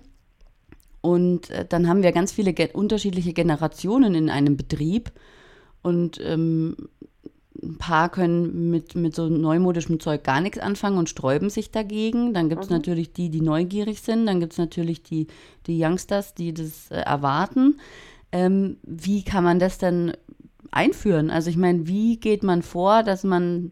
Und 1.02 1.50
äh, 1.52 1.66
dann 1.66 1.88
haben 1.88 2.04
wir 2.04 2.12
ganz 2.12 2.32
viele 2.32 2.54
ge 2.54 2.72
unterschiedliche 2.74 3.34
Generationen 3.34 4.16
in 4.16 4.30
einem 4.30 4.58
Betrieb. 4.58 5.12
Und 5.82 6.20
ähm, 6.20 6.76
ein 7.62 7.78
paar 7.78 8.10
können 8.10 8.70
mit, 8.70 8.96
mit 8.96 9.16
so 9.16 9.28
neumodischem 9.28 10.00
Zeug 10.00 10.24
gar 10.24 10.42
nichts 10.42 10.60
anfangen 10.60 10.98
und 10.98 11.10
sträuben 11.10 11.50
sich 11.50 11.72
dagegen. 11.72 12.34
Dann 12.34 12.50
gibt 12.50 12.64
es 12.64 12.70
mhm. 12.70 12.78
natürlich 12.78 13.14
die, 13.14 13.30
die 13.30 13.42
neugierig 13.42 14.02
sind. 14.02 14.26
Dann 14.26 14.40
gibt 14.40 14.54
es 14.54 14.60
natürlich 14.60 15.04
die, 15.04 15.28
die 15.68 15.84
Youngsters, 15.84 16.34
die 16.34 16.54
das 16.54 16.92
äh, 16.92 16.96
erwarten. 16.96 17.80
Ähm, 18.32 18.78
wie 18.84 19.24
kann 19.24 19.44
man 19.44 19.60
das 19.60 19.78
denn 19.78 20.14
einführen? 20.72 21.30
Also 21.30 21.50
ich 21.50 21.58
meine, 21.58 21.88
wie 21.88 22.18
geht 22.18 22.44
man 22.44 22.62
vor, 22.62 23.04
dass 23.04 23.24
man, 23.24 23.72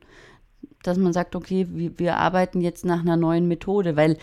dass 0.84 0.98
man 0.98 1.14
sagt, 1.14 1.36
okay, 1.36 1.68
wir, 1.70 1.98
wir 2.00 2.18
arbeiten 2.18 2.62
jetzt 2.62 2.86
nach 2.86 3.02
einer 3.02 3.18
neuen 3.18 3.48
Methode, 3.48 3.96
weil 3.96 4.18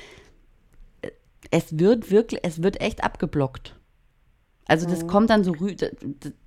äh, 1.03 1.11
es 1.51 1.79
wird 1.79 2.11
wirklich, 2.11 2.41
es 2.43 2.63
wird 2.63 2.81
echt 2.81 3.05
abgeblockt. 3.05 3.77
Also 4.67 4.89
das 4.89 5.03
mhm. 5.03 5.09
kommt 5.09 5.31
dann 5.31 5.45
so 5.45 5.55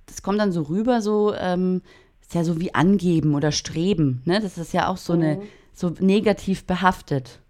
das 0.06 0.22
kommt 0.22 0.40
dann 0.40 0.50
so 0.50 0.62
rüber, 0.62 1.02
so 1.02 1.34
ähm, 1.34 1.82
ist 2.26 2.34
ja 2.34 2.44
so 2.44 2.60
wie 2.60 2.74
angeben 2.74 3.34
oder 3.34 3.52
streben, 3.52 4.22
ne? 4.24 4.40
Das 4.40 4.56
ist 4.58 4.72
ja 4.72 4.88
auch 4.88 4.96
so 4.96 5.12
eine, 5.12 5.36
mhm. 5.36 5.42
so 5.72 5.92
negativ 6.00 6.66
behaftet. 6.66 7.40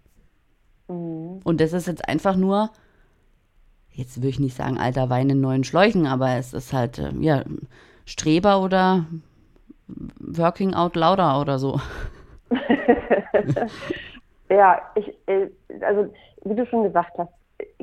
Mhm. 0.87 1.39
Und 1.43 1.61
das 1.61 1.73
ist 1.73 1.87
jetzt 1.87 2.07
einfach 2.07 2.35
nur, 2.35 2.71
jetzt 3.91 4.17
würde 4.17 4.29
ich 4.29 4.39
nicht 4.39 4.55
sagen 4.55 4.77
alter 4.77 5.09
Wein 5.09 5.29
in 5.29 5.39
neuen 5.39 5.63
Schläuchen, 5.63 6.05
aber 6.05 6.35
es 6.35 6.53
ist 6.53 6.73
halt, 6.73 6.99
äh, 6.99 7.11
ja, 7.19 7.43
Streber 8.05 8.61
oder 8.61 9.05
Working 10.19 10.73
Out 10.73 10.95
Louder 10.95 11.39
oder 11.39 11.57
so. 11.57 11.79
ja, 14.49 14.81
ich, 14.95 15.07
äh, 15.27 15.49
also 15.81 16.13
wie 16.43 16.55
du 16.55 16.65
schon 16.67 16.83
gesagt 16.83 17.17
hast, 17.17 17.31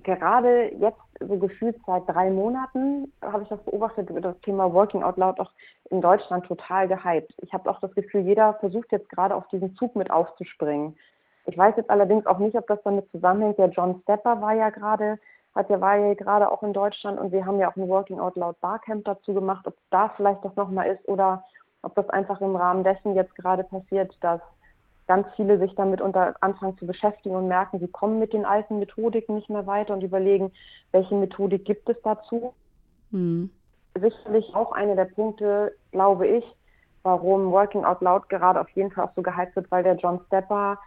gerade 0.05 0.71
jetzt 0.79 1.01
so 1.27 1.39
gefühlt 1.39 1.77
seit 1.87 2.09
drei 2.09 2.31
Monaten 2.31 3.13
habe 3.23 3.43
ich 3.43 3.49
das 3.49 3.63
beobachtet, 3.65 4.09
das 4.21 4.39
Thema 4.41 4.73
Working 4.73 5.03
Out 5.03 5.17
Loud 5.17 5.41
auch 5.41 5.51
in 5.91 6.01
Deutschland 6.01 6.47
total 6.47 6.89
gehypt. 6.89 7.33
Ich 7.39 7.53
habe 7.53 7.71
auch 7.71 7.81
das 7.81 7.95
Gefühl, 7.95 8.23
jeder 8.23 8.55
versucht 8.55 8.93
jetzt 8.93 9.09
gerade 9.09 9.35
auf 9.35 9.47
diesen 9.49 9.75
Zug 9.77 9.97
mit 9.97 10.11
aufzuspringen. 10.11 10.97
Ich 11.47 11.59
weiß 11.59 11.75
jetzt 11.77 11.91
allerdings 11.91 12.27
auch 12.27 12.39
nicht, 12.39 12.57
ob 12.57 12.67
das 12.67 12.83
damit 12.85 13.11
zusammenhängt. 13.11 13.59
Der 13.59 13.71
John 13.71 14.01
Stepper 14.03 14.41
war 14.41 14.55
ja 14.55 14.71
gerade, 14.71 15.19
hat 15.55 15.69
ja 15.71 15.81
war 15.81 15.97
ja 15.97 16.15
gerade 16.15 16.51
auch 16.51 16.63
in 16.63 16.73
Deutschland 16.73 17.19
und 17.19 17.33
wir 17.33 17.45
haben 17.45 17.59
ja 17.59 17.71
auch 17.71 17.77
ein 17.77 17.89
Working 17.89 18.21
Out 18.21 18.37
Loud 18.37 18.61
Barcamp 18.61 19.05
dazu 19.05 19.35
gemacht, 19.35 19.67
ob 19.67 19.75
da 19.91 20.09
vielleicht 20.17 20.45
das 20.45 20.55
nochmal 20.57 20.89
ist 20.89 21.07
oder 21.09 21.45
ob 21.83 21.95
das 21.95 22.09
einfach 22.11 22.41
im 22.41 22.57
Rahmen 22.57 22.85
dessen 22.85 23.15
jetzt 23.15 23.35
gerade 23.35 23.65
passiert, 23.65 24.17
dass 24.21 24.41
ganz 25.07 25.27
viele 25.37 25.59
sich 25.59 25.75
damit 25.75 26.01
unter 26.01 26.35
anfangen 26.41 26.79
zu 26.79 26.87
beschäftigen 26.87 27.35
und 27.35 27.49
merken, 27.49 27.81
sie 27.81 27.89
kommen 27.89 28.19
mit 28.19 28.33
den 28.33 28.45
alten 28.45 28.79
Methodiken 28.79 29.35
nicht 29.35 29.51
mehr 29.51 29.67
weiter 29.67 29.95
und 29.95 30.03
überlegen, 30.03 30.53
welche 30.93 31.15
Methodik 31.15 31.65
gibt 31.65 31.89
es 31.89 31.97
dazu. 32.03 32.55
Mhm. 33.11 33.51
Sicherlich 34.01 34.55
auch 34.55 34.73
einer 34.73 34.97
der 34.97 35.05
Punkte, 35.07 35.75
glaube 35.91 36.27
ich, 36.27 36.45
warum 37.03 37.51
Working 37.51 37.85
Out 37.85 38.01
Loud 38.01 38.29
gerade 38.29 38.61
auf 38.61 38.69
jeden 38.71 38.91
Fall 38.91 39.05
auch 39.05 39.15
so 39.15 39.23
gehypt 39.23 39.57
wird, 39.57 39.71
weil 39.71 39.83
der 39.83 39.97
John 39.97 40.21
Stepper 40.27 40.79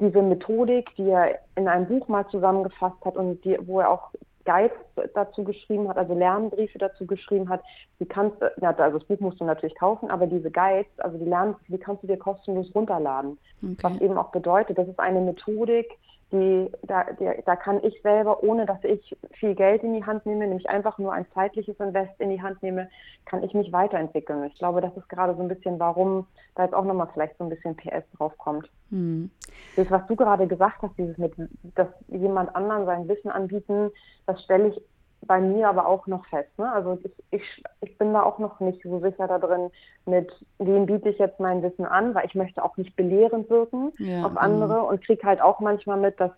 diese 0.00 0.22
Methodik, 0.22 0.94
die 0.96 1.08
er 1.08 1.38
in 1.56 1.68
einem 1.68 1.86
Buch 1.86 2.08
mal 2.08 2.26
zusammengefasst 2.28 3.04
hat 3.04 3.16
und 3.16 3.44
die, 3.44 3.58
wo 3.66 3.80
er 3.80 3.90
auch 3.90 4.10
Guides 4.44 4.76
dazu 5.14 5.44
geschrieben 5.44 5.88
hat, 5.88 5.96
also 5.96 6.14
Lernbriefe 6.14 6.78
dazu 6.78 7.06
geschrieben 7.06 7.48
hat. 7.48 7.62
Die 8.00 8.06
kannst 8.06 8.36
ja, 8.60 8.74
also 8.76 8.98
das 8.98 9.08
Buch 9.08 9.20
musst 9.20 9.40
du 9.40 9.44
natürlich 9.44 9.76
kaufen, 9.76 10.10
aber 10.10 10.26
diese 10.26 10.50
Guides, 10.50 10.90
also 10.98 11.18
die 11.18 11.24
Lernbriefe, 11.24 11.72
die 11.72 11.78
kannst 11.78 12.02
du 12.02 12.06
dir 12.06 12.16
kostenlos 12.16 12.74
runterladen. 12.74 13.38
Okay. 13.62 13.76
Was 13.82 14.00
eben 14.00 14.18
auch 14.18 14.30
bedeutet, 14.30 14.78
das 14.78 14.88
ist 14.88 14.98
eine 14.98 15.20
Methodik, 15.20 15.90
die, 16.32 16.70
da, 16.82 17.04
die, 17.04 17.30
da 17.44 17.56
kann 17.56 17.82
ich 17.84 18.00
selber, 18.02 18.42
ohne 18.42 18.66
dass 18.66 18.82
ich 18.84 19.16
viel 19.32 19.54
Geld 19.54 19.82
in 19.82 19.92
die 19.92 20.04
Hand 20.04 20.24
nehme, 20.24 20.46
nämlich 20.46 20.68
einfach 20.68 20.98
nur 20.98 21.12
ein 21.12 21.26
zeitliches 21.34 21.78
Invest 21.78 22.18
in 22.18 22.30
die 22.30 22.40
Hand 22.40 22.62
nehme, 22.62 22.88
kann 23.26 23.42
ich 23.42 23.52
mich 23.54 23.72
weiterentwickeln. 23.72 24.44
Ich 24.44 24.58
glaube, 24.58 24.80
das 24.80 24.96
ist 24.96 25.08
gerade 25.08 25.34
so 25.36 25.42
ein 25.42 25.48
bisschen, 25.48 25.78
warum 25.78 26.26
da 26.54 26.64
jetzt 26.64 26.74
auch 26.74 26.84
nochmal 26.84 27.08
vielleicht 27.12 27.36
so 27.38 27.44
ein 27.44 27.50
bisschen 27.50 27.76
PS 27.76 28.04
draufkommt. 28.16 28.68
Hm. 28.90 29.30
Das, 29.76 29.90
was 29.90 30.06
du 30.06 30.16
gerade 30.16 30.46
gesagt 30.46 30.82
hast, 30.82 30.96
dieses 30.98 31.18
mit, 31.18 31.34
dass 31.74 31.88
jemand 32.08 32.54
anderen 32.56 32.86
sein 32.86 33.08
Wissen 33.08 33.30
anbieten, 33.30 33.90
das 34.26 34.42
stelle 34.42 34.68
ich 34.68 34.82
bei 35.26 35.40
mir 35.40 35.68
aber 35.68 35.86
auch 35.86 36.06
noch 36.06 36.24
fest. 36.26 36.50
Ne? 36.58 36.70
Also 36.70 36.98
ich, 37.02 37.12
ich, 37.30 37.64
ich 37.80 37.98
bin 37.98 38.12
da 38.12 38.22
auch 38.22 38.38
noch 38.38 38.60
nicht 38.60 38.82
so 38.82 39.00
sicher 39.00 39.28
da 39.28 39.38
drin, 39.38 39.70
mit 40.06 40.32
wem 40.58 40.86
biete 40.86 41.08
ich 41.08 41.18
jetzt 41.18 41.40
mein 41.40 41.62
Wissen 41.62 41.84
an, 41.84 42.14
weil 42.14 42.26
ich 42.26 42.34
möchte 42.34 42.64
auch 42.64 42.76
nicht 42.76 42.96
belehrend 42.96 43.48
wirken 43.48 43.92
ja, 43.98 44.24
auf 44.24 44.36
andere 44.36 44.74
genau. 44.74 44.88
und 44.88 45.04
kriege 45.04 45.26
halt 45.26 45.40
auch 45.40 45.60
manchmal 45.60 45.98
mit, 45.98 46.18
dass 46.20 46.32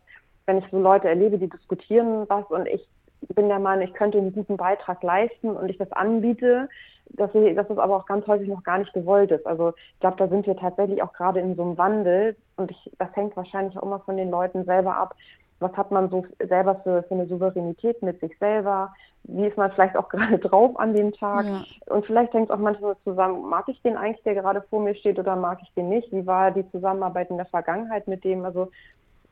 wenn 0.47 0.59
ich 0.59 0.65
so 0.71 0.79
Leute 0.79 1.09
erlebe, 1.09 1.39
die 1.39 1.49
diskutieren 1.49 2.27
was 2.29 2.45
und 2.51 2.67
ich 2.67 2.87
bin 3.35 3.49
der 3.49 3.59
Meinung, 3.59 3.87
ich 3.87 3.95
könnte 3.95 4.19
einen 4.19 4.35
guten 4.35 4.59
Beitrag 4.59 5.03
leisten 5.03 5.51
und 5.51 5.71
ich 5.71 5.79
das 5.79 5.91
anbiete, 5.93 6.69
dass, 7.11 7.35
ich, 7.35 7.55
dass 7.55 7.71
es 7.71 7.79
aber 7.79 7.97
auch 7.97 8.07
ganz 8.07 8.27
häufig 8.27 8.49
noch 8.49 8.63
gar 8.63 8.79
nicht 8.79 8.93
gewollt 8.93 9.31
ist. 9.31 9.47
Also 9.47 9.73
ich 9.95 10.01
glaube, 10.01 10.17
da 10.19 10.29
sind 10.29 10.47
wir 10.47 10.57
tatsächlich 10.57 11.03
auch 11.03 11.13
gerade 11.13 11.41
in 11.41 11.57
so 11.57 11.63
einem 11.63 11.79
Wandel 11.79 12.37
und 12.57 12.71
ich, 12.71 12.91
das 12.99 13.15
hängt 13.15 13.37
wahrscheinlich 13.37 13.77
auch 13.79 13.83
immer 13.83 14.01
von 14.01 14.17
den 14.17 14.31
Leuten 14.31 14.65
selber 14.65 14.97
ab, 14.97 15.15
was 15.61 15.73
hat 15.77 15.91
man 15.91 16.11
so 16.11 16.25
selber 16.47 16.77
für, 16.77 17.03
für 17.05 17.15
eine 17.15 17.27
Souveränität 17.27 18.03
mit 18.03 18.21
sich 18.21 18.37
selber, 18.39 18.93
wie 19.25 19.47
ist 19.47 19.57
man 19.57 19.73
vielleicht 19.73 19.97
auch 19.97 20.09
gerade 20.11 20.39
drauf 20.39 20.79
an 20.79 20.95
dem 20.95 21.13
Tag 21.13 21.47
ja. 21.47 21.65
und 21.87 22.07
vielleicht 22.07 22.33
hängt 22.35 22.51
es 22.51 22.55
auch 22.55 22.61
manchmal 22.61 22.97
zusammen, 23.05 23.49
mag 23.49 23.69
ich 23.69 23.81
den 23.83 23.97
eigentlich, 23.97 24.23
der 24.25 24.35
gerade 24.35 24.63
vor 24.69 24.81
mir 24.81 24.95
steht 24.95 25.19
oder 25.19 25.37
mag 25.37 25.59
ich 25.63 25.73
den 25.75 25.89
nicht, 25.89 26.13
wie 26.13 26.27
war 26.27 26.51
die 26.51 26.69
Zusammenarbeit 26.71 27.31
in 27.31 27.37
der 27.37 27.47
Vergangenheit 27.47 28.07
mit 28.09 28.25
dem, 28.25 28.45
also 28.45 28.71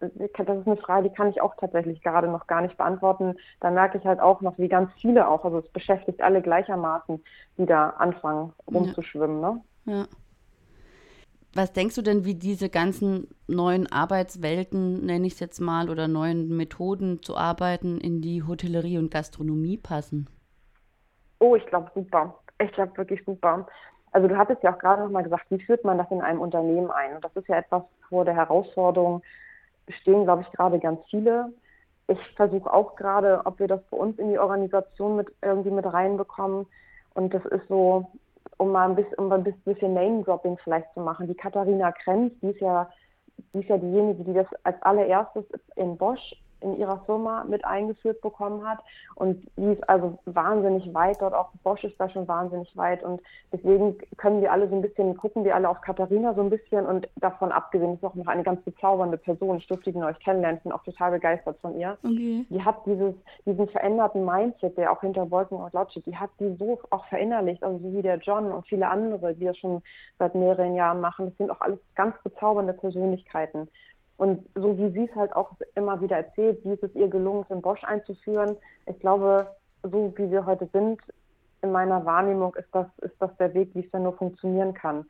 das 0.01 0.59
ist 0.59 0.67
eine 0.67 0.77
Frage, 0.77 1.09
die 1.09 1.15
kann 1.15 1.31
ich 1.31 1.41
auch 1.41 1.55
tatsächlich 1.57 2.03
gerade 2.03 2.27
noch 2.27 2.47
gar 2.47 2.61
nicht 2.61 2.77
beantworten. 2.77 3.37
Da 3.61 3.71
merke 3.71 3.99
ich 3.99 4.05
halt 4.05 4.19
auch 4.19 4.41
noch, 4.41 4.59
wie 4.59 4.69
ganz 4.69 4.91
viele 5.01 5.29
auch, 5.29 5.45
also 5.45 5.59
es 5.59 5.69
beschäftigt 5.69 6.21
alle 6.23 6.43
gleichermaßen, 6.43 7.23
die 7.57 7.67
da 7.67 7.91
anfangen 7.91 8.53
rumzuschwimmen. 8.67 9.41
Ne? 9.41 9.61
Ja. 9.85 10.05
Was 11.55 11.73
denkst 11.75 11.97
du 11.97 12.03
denn, 12.03 12.25
wie 12.25 12.35
diese 12.35 12.71
ganzen 12.71 13.29
neuen 13.47 13.91
Arbeitswelten, 13.93 15.05
nenne 15.05 15.27
ich 15.27 15.35
es 15.35 15.41
jetzt 15.41 15.61
mal, 15.61 15.91
oder 15.91 16.09
neuen 16.09 16.57
Methoden 16.57 17.23
zu 17.23 17.37
arbeiten 17.37 17.99
in 17.99 18.23
die 18.23 18.43
Hotellerie 18.43 18.97
und 18.97 19.11
Gastronomie 19.11 19.77
passen? 19.77 20.31
Oh, 21.41 21.55
ich 21.55 21.67
glaube 21.67 21.91
super. 21.95 22.39
Ich 22.59 22.73
glaube 22.73 22.97
wirklich 22.97 23.23
super. 23.27 23.67
Also 24.13 24.29
du 24.29 24.37
hattest 24.37 24.63
ja 24.63 24.75
auch 24.75 24.79
gerade 24.79 25.03
nochmal 25.03 25.25
gesagt, 25.25 25.47
wie 25.51 25.61
führt 25.61 25.85
man 25.85 25.99
das 25.99 26.11
in 26.11 26.23
einem 26.23 26.41
Unternehmen 26.41 26.91
ein? 26.91 27.17
Und 27.17 27.25
das 27.25 27.35
ist 27.35 27.49
ja 27.49 27.59
etwas 27.59 27.83
vor 28.09 28.25
der 28.25 28.35
Herausforderung, 28.35 29.23
stehen, 30.01 30.25
glaube 30.25 30.43
ich, 30.43 30.53
gerade 30.53 30.79
ganz 30.79 31.01
viele. 31.11 31.53
Ich 32.09 32.19
versuche 32.37 32.73
auch 32.73 32.97
gerade, 32.97 33.43
ob 33.45 33.59
wir 33.59 33.69
das 33.69 33.81
bei 33.91 33.97
uns 33.97 34.19
in 34.19 34.31
die 34.31 34.39
Organisation 34.39 35.17
mit 35.17 35.33
irgendwie 35.43 35.71
mit 35.71 35.87
reinbekommen. 35.87 36.67
Und 37.15 37.35
das 37.35 37.45
ist 37.47 37.67
so, 37.69 38.11
um 38.59 38.73
mal 38.73 38.89
ein 38.89 38.97
bisschen, 38.97 39.15
um 39.19 39.33
ein 39.33 39.45
bisschen 39.45 39.95
Name-Dropping 39.95 40.59
vielleicht 40.63 40.93
zu 40.95 41.01
machen. 41.01 41.27
Die 41.27 41.35
Katharina 41.35 41.93
Krenz, 41.93 42.33
die 42.41 42.51
ist 42.51 42.61
ja, 42.61 42.89
die 43.53 43.61
ist 43.61 43.69
ja 43.69 43.79
diejenige, 43.79 44.25
die 44.25 44.35
das 44.35 44.47
als 44.65 44.81
allererstes 44.83 45.45
in 45.77 45.97
Bosch 45.97 46.35
in 46.63 46.79
ihrer 46.79 47.01
Firma 47.07 47.45
mit 47.45 47.65
eingeführt 47.65 48.21
bekommen 48.21 48.67
hat. 48.67 48.79
Und 49.15 49.47
die 49.57 49.73
ist 49.73 49.89
also 49.89 50.19
wahnsinnig 50.25 50.93
weit 50.95 51.21
dort, 51.21 51.35
auch 51.35 51.51
Bosch 51.63 51.85
ist 51.85 51.99
da 51.99 52.09
schon 52.09 52.27
wahnsinnig 52.29 52.77
weit. 52.77 53.03
Und 53.03 53.21
deswegen 53.53 53.99
können 54.17 54.41
wir 54.41 54.53
alle 54.53 54.69
so 54.69 54.75
ein 54.75 54.83
bisschen, 54.83 55.17
gucken 55.17 55.45
wir 55.45 55.55
alle 55.55 55.69
auf 55.69 55.81
Katharina 55.81 56.35
so 56.35 56.43
ein 56.43 56.51
bisschen 56.51 56.87
und 56.87 57.09
davon 57.17 57.53
abgesehen 57.53 57.95
ist 57.95 58.05
auch 58.05 58.15
noch 58.15 58.27
eine 58.27 58.43
ganz 58.43 58.63
bezaubernde 58.63 59.19
Person. 59.19 59.59
Ich 59.59 59.67
durfte 59.67 59.93
die 59.93 60.03
euch 60.03 60.19
kennenlernen, 60.21 60.61
bin 60.63 60.73
auch 60.73 60.85
total 60.85 61.13
begeistert 61.13 61.59
von 61.61 61.79
ihr. 61.79 61.97
Okay. 62.03 62.45
Die 62.49 62.63
hat 62.63 62.77
dieses, 62.87 63.15
diesen 63.47 63.69
veränderten 63.69 64.25
Mindset, 64.25 64.77
der 64.77 64.93
auch 64.93 65.01
hinter 65.01 65.31
Wolken 65.31 65.59
und 65.59 65.73
Logic, 65.73 66.05
die 66.05 66.17
hat 66.17 66.31
die 66.41 66.55
so 66.59 66.79
auch 66.91 67.05
verinnerlicht, 67.07 67.63
also 67.63 67.79
so 67.79 67.93
wie 67.93 68.03
der 68.03 68.19
John 68.19 68.51
und 68.51 68.67
viele 68.67 68.89
andere, 68.89 69.35
die 69.35 69.45
das 69.45 69.59
schon 69.59 69.83
seit 70.19 70.35
mehreren 70.35 70.75
Jahren 70.75 71.01
machen. 71.01 71.27
Das 71.27 71.37
sind 71.37 71.51
auch 71.51 71.61
alles 71.61 71.79
ganz 71.95 72.15
bezaubernde 72.23 72.73
Persönlichkeiten. 72.73 73.69
Und 74.17 74.47
so 74.55 74.77
wie 74.79 74.91
sie 74.91 75.09
es 75.11 75.17
halt 75.17 75.35
auch 75.35 75.51
immer 75.75 76.01
wieder 76.01 76.17
erzählt, 76.17 76.61
wie 76.65 76.75
ist 76.75 76.83
es 76.83 76.95
ihr 76.95 77.09
gelungen, 77.09 77.45
in 77.49 77.63
Bosch 77.63 77.83
einzuführen. 77.85 78.57
Ich 78.87 78.99
glaube, 79.01 79.49
so 79.83 80.13
wie 80.17 80.31
wir 80.31 80.47
heute 80.47 80.69
sind, 80.73 81.01
in 81.63 81.73
meiner 81.73 82.05
Wahrnehmung 82.05 82.55
ist 82.57 82.69
das, 82.73 82.87
ist 82.99 83.15
das 83.21 83.35
der 83.37 83.55
Weg, 83.55 83.71
wie 83.75 83.85
es 83.85 83.91
dann 83.91 84.03
nur 84.03 84.15
funktionieren 84.15 84.75
kann. 84.75 85.07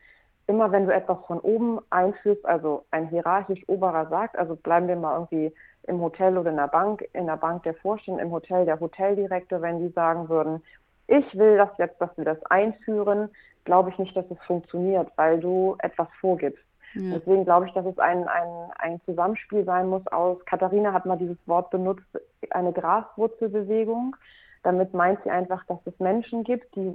Immer 0.46 0.70
wenn 0.70 0.86
du 0.86 0.94
etwas 0.94 1.18
von 1.26 1.40
oben 1.40 1.80
einführst, 1.90 2.44
also 2.44 2.84
ein 2.90 3.08
hierarchisch 3.08 3.62
oberer 3.68 4.08
sagt, 4.08 4.36
also 4.38 4.56
bleiben 4.56 4.88
wir 4.88 4.96
mal 4.96 5.14
irgendwie 5.14 5.54
im 5.84 6.00
Hotel 6.00 6.36
oder 6.36 6.50
in 6.50 6.56
der 6.56 6.68
Bank, 6.68 7.04
in 7.12 7.26
der 7.26 7.36
Bank 7.36 7.62
der 7.62 7.74
Vorstand, 7.74 8.20
im 8.20 8.30
Hotel 8.30 8.64
der 8.64 8.78
Hoteldirektor, 8.78 9.62
wenn 9.62 9.80
die 9.80 9.92
sagen 9.92 10.28
würden, 10.28 10.62
ich 11.08 11.36
will 11.36 11.56
das 11.56 11.70
jetzt, 11.78 12.00
dass 12.00 12.16
wir 12.16 12.24
das 12.24 12.42
einführen, 12.46 13.28
glaube 13.64 13.90
ich 13.90 13.98
nicht, 13.98 14.16
dass 14.16 14.30
es 14.30 14.38
funktioniert, 14.46 15.10
weil 15.16 15.40
du 15.40 15.76
etwas 15.80 16.08
vorgibst. 16.20 16.64
Ja. 16.94 17.18
Deswegen 17.18 17.44
glaube 17.44 17.66
ich, 17.66 17.72
dass 17.72 17.86
es 17.86 17.98
ein, 17.98 18.28
ein, 18.28 18.48
ein 18.78 19.00
Zusammenspiel 19.04 19.64
sein 19.64 19.88
muss 19.88 20.06
aus, 20.08 20.44
Katharina 20.46 20.92
hat 20.92 21.06
mal 21.06 21.16
dieses 21.16 21.38
Wort 21.46 21.70
benutzt, 21.70 22.06
eine 22.50 22.72
Graswurzelbewegung. 22.72 24.16
Damit 24.62 24.94
meint 24.94 25.22
sie 25.24 25.30
einfach, 25.30 25.64
dass 25.66 25.78
es 25.86 25.98
Menschen 25.98 26.44
gibt, 26.44 26.74
die 26.76 26.94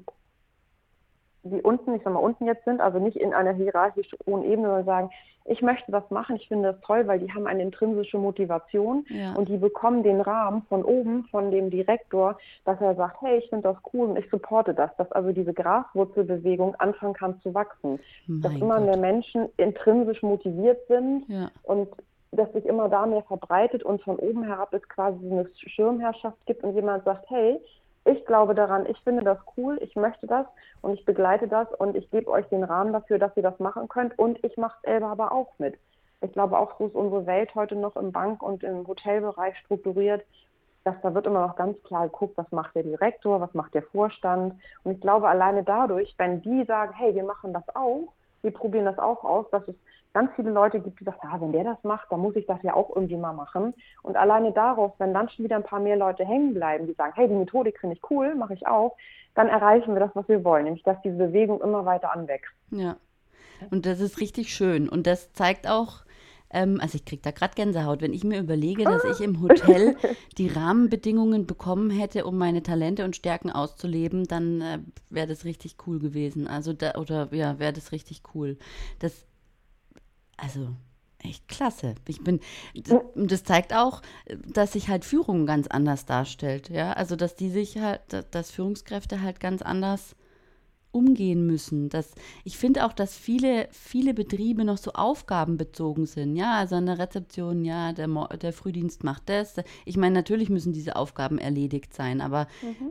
die 1.47 1.61
unten, 1.61 1.93
ich 1.95 2.03
sag 2.03 2.13
mal, 2.13 2.19
unten 2.19 2.45
jetzt 2.45 2.65
sind, 2.65 2.81
also 2.81 2.99
nicht 2.99 3.17
in 3.17 3.33
einer 3.33 3.53
hierarchisch 3.53 4.09
hohen 4.25 4.43
Ebene, 4.43 4.67
sondern 4.67 4.85
sagen, 4.85 5.09
ich 5.47 5.61
möchte 5.61 5.91
das 5.91 6.09
machen, 6.11 6.35
ich 6.35 6.47
finde 6.47 6.73
das 6.73 6.81
toll, 6.81 7.07
weil 7.07 7.19
die 7.19 7.31
haben 7.31 7.47
eine 7.47 7.63
intrinsische 7.63 8.17
Motivation 8.17 9.05
ja. 9.09 9.33
und 9.33 9.47
die 9.47 9.57
bekommen 9.57 10.03
den 10.03 10.19
Rahmen 10.21 10.63
von 10.63 10.83
oben, 10.83 11.25
von 11.31 11.51
dem 11.51 11.69
Direktor, 11.69 12.37
dass 12.65 12.79
er 12.81 12.95
sagt, 12.95 13.21
hey, 13.21 13.37
ich 13.37 13.49
finde 13.49 13.69
das 13.69 13.77
cool 13.93 14.09
und 14.09 14.17
ich 14.17 14.29
supporte 14.29 14.73
das, 14.73 14.91
dass 14.97 15.11
also 15.13 15.31
diese 15.31 15.53
Graswurzelbewegung 15.53 16.75
anfangen 16.75 17.13
kann 17.13 17.39
zu 17.41 17.53
wachsen, 17.53 17.99
mein 18.27 18.41
dass 18.41 18.53
immer 18.55 18.77
Gott. 18.77 18.85
mehr 18.85 18.97
Menschen 18.97 19.47
intrinsisch 19.55 20.21
motiviert 20.21 20.85
sind 20.87 21.25
ja. 21.29 21.49
und 21.63 21.87
dass 22.31 22.51
sich 22.51 22.65
immer 22.65 22.89
da 22.89 23.05
mehr 23.05 23.23
verbreitet 23.23 23.83
und 23.83 24.01
von 24.01 24.17
oben 24.17 24.43
herab 24.43 24.73
es 24.73 24.87
quasi 24.89 25.25
eine 25.25 25.49
Schirmherrschaft 25.55 26.37
gibt 26.45 26.63
und 26.63 26.75
jemand 26.75 27.05
sagt, 27.05 27.29
hey, 27.29 27.59
ich 28.07 28.25
glaube 28.25 28.55
daran, 28.55 28.85
ich 28.87 28.97
finde 29.01 29.23
das 29.23 29.37
cool, 29.57 29.77
ich 29.81 29.95
möchte 29.95 30.27
das 30.27 30.45
und 30.81 30.93
ich 30.93 31.05
begleite 31.05 31.47
das 31.47 31.67
und 31.73 31.95
ich 31.95 32.09
gebe 32.09 32.31
euch 32.31 32.47
den 32.47 32.63
Rahmen 32.63 32.93
dafür, 32.93 33.19
dass 33.19 33.35
ihr 33.35 33.43
das 33.43 33.59
machen 33.59 33.87
könnt 33.89 34.17
und 34.17 34.43
ich 34.43 34.55
mache 34.57 34.77
es 34.81 34.89
selber 34.89 35.07
aber 35.07 35.31
auch 35.31 35.53
mit. 35.57 35.77
Ich 36.21 36.31
glaube 36.31 36.57
auch, 36.57 36.77
so 36.77 36.87
ist 36.87 36.95
unsere 36.95 37.25
Welt 37.25 37.53
heute 37.53 37.75
noch 37.75 37.95
im 37.95 38.11
Bank- 38.11 38.41
und 38.41 38.63
im 38.63 38.87
Hotelbereich 38.87 39.57
strukturiert, 39.57 40.23
dass 40.83 40.95
da 41.03 41.13
wird 41.13 41.27
immer 41.27 41.45
noch 41.45 41.57
ganz 41.57 41.81
klar 41.83 42.03
geguckt, 42.03 42.37
was 42.37 42.49
macht 42.51 42.73
der 42.75 42.83
Direktor, 42.83 43.41
was 43.41 43.53
macht 43.53 43.73
der 43.73 43.83
Vorstand. 43.83 44.55
Und 44.83 44.93
ich 44.93 45.01
glaube 45.01 45.27
alleine 45.27 45.63
dadurch, 45.63 46.15
wenn 46.17 46.41
die 46.41 46.63
sagen, 46.63 46.93
hey, 46.93 47.13
wir 47.13 47.25
machen 47.25 47.53
das 47.53 47.63
auch, 47.75 48.13
wir 48.41 48.51
probieren 48.51 48.85
das 48.85 48.97
auch 48.97 49.23
aus, 49.25 49.49
dass 49.51 49.67
es 49.67 49.75
ganz 50.17 50.31
viele 50.35 50.49
Leute 50.49 50.79
gibt, 50.79 50.99
die 50.99 51.03
sagen, 51.03 51.19
ah, 51.21 51.39
wenn 51.39 51.51
der 51.51 51.63
das 51.63 51.77
macht, 51.83 52.11
dann 52.11 52.21
muss 52.21 52.35
ich 52.35 52.47
das 52.47 52.57
ja 52.63 52.73
auch 52.73 52.95
irgendwie 52.95 53.17
mal 53.17 53.33
machen. 53.33 53.75
Und 54.01 54.17
alleine 54.17 54.51
darauf, 54.51 54.93
wenn 54.97 55.13
dann 55.13 55.29
schon 55.29 55.45
wieder 55.45 55.57
ein 55.57 55.63
paar 55.63 55.79
mehr 55.79 55.95
Leute 55.95 56.25
hängen 56.25 56.55
bleiben, 56.55 56.87
die 56.87 56.93
sagen, 56.93 57.13
hey, 57.15 57.27
die 57.27 57.35
Methodik 57.35 57.79
finde 57.79 57.95
ich 57.95 58.09
cool, 58.09 58.33
mache 58.33 58.55
ich 58.55 58.65
auch, 58.65 58.97
dann 59.35 59.47
erreichen 59.47 59.93
wir 59.93 59.99
das, 59.99 60.09
was 60.15 60.27
wir 60.27 60.43
wollen, 60.43 60.63
nämlich 60.63 60.81
dass 60.81 60.99
diese 61.03 61.17
Bewegung 61.17 61.61
immer 61.61 61.85
weiter 61.85 62.11
anwächst. 62.11 62.51
Ja. 62.71 62.95
Und 63.69 63.85
das 63.85 63.99
ist 63.99 64.19
richtig 64.19 64.51
schön. 64.51 64.89
Und 64.89 65.05
das 65.05 65.33
zeigt 65.33 65.69
auch, 65.69 66.01
ähm, 66.49 66.79
also 66.81 66.95
ich 66.95 67.05
kriege 67.05 67.21
da 67.21 67.29
gerade 67.29 67.53
Gänsehaut, 67.53 68.01
wenn 68.01 68.13
ich 68.13 68.23
mir 68.23 68.39
überlege, 68.39 68.85
dass 68.85 69.03
ich 69.03 69.21
im 69.23 69.39
Hotel 69.43 69.97
die 70.39 70.47
Rahmenbedingungen 70.47 71.45
bekommen 71.45 71.91
hätte, 71.91 72.25
um 72.25 72.39
meine 72.39 72.63
Talente 72.63 73.05
und 73.05 73.15
Stärken 73.15 73.51
auszuleben, 73.51 74.23
dann 74.23 74.61
äh, 74.61 74.79
wäre 75.11 75.27
das 75.27 75.45
richtig 75.45 75.75
cool 75.85 75.99
gewesen. 75.99 76.47
Also 76.47 76.73
da, 76.73 76.95
oder 76.95 77.27
ja, 77.35 77.59
wäre 77.59 77.73
das 77.73 77.91
richtig 77.91 78.23
cool. 78.33 78.57
Das 78.97 79.27
also 80.37 80.69
echt 81.19 81.47
klasse. 81.47 81.95
Ich 82.07 82.23
bin, 82.23 82.39
das, 82.75 83.01
das 83.15 83.43
zeigt 83.43 83.73
auch, 83.73 84.01
dass 84.47 84.73
sich 84.73 84.87
halt 84.87 85.03
Führung 85.03 85.45
ganz 85.45 85.67
anders 85.67 86.05
darstellt. 86.05 86.69
Ja, 86.69 86.93
also 86.93 87.15
dass 87.15 87.35
die 87.35 87.49
sich 87.49 87.77
halt, 87.79 88.01
dass 88.31 88.51
Führungskräfte 88.51 89.21
halt 89.21 89.39
ganz 89.39 89.61
anders 89.61 90.15
umgehen 90.91 91.45
müssen. 91.45 91.89
Dass, 91.89 92.13
ich 92.43 92.57
finde 92.57 92.85
auch, 92.85 92.93
dass 92.93 93.15
viele, 93.15 93.67
viele 93.71 94.13
Betriebe 94.13 94.63
noch 94.63 94.77
so 94.77 94.93
aufgabenbezogen 94.93 96.05
sind. 96.05 96.35
Ja, 96.35 96.55
also 96.55 96.75
an 96.75 96.85
der 96.85 96.97
Rezeption, 96.97 97.65
ja, 97.65 97.93
der, 97.93 98.07
der 98.41 98.53
Frühdienst 98.53 99.03
macht 99.03 99.29
das. 99.29 99.55
Ich 99.85 99.97
meine, 99.97 100.15
natürlich 100.15 100.49
müssen 100.49 100.73
diese 100.73 100.95
Aufgaben 100.95 101.37
erledigt 101.37 101.93
sein, 101.93 102.21
aber 102.21 102.47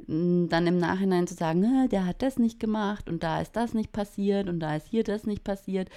mhm. 0.06 0.48
dann 0.48 0.66
im 0.66 0.78
Nachhinein 0.78 1.26
zu 1.26 1.34
sagen, 1.34 1.88
der 1.90 2.06
hat 2.06 2.22
das 2.22 2.38
nicht 2.38 2.60
gemacht 2.60 3.08
und 3.08 3.22
da 3.22 3.40
ist 3.40 3.56
das 3.56 3.74
nicht 3.74 3.92
passiert 3.92 4.48
und 4.48 4.60
da 4.60 4.76
ist 4.76 4.88
hier 4.88 5.02
das 5.02 5.26
nicht 5.26 5.42
passiert 5.42 5.88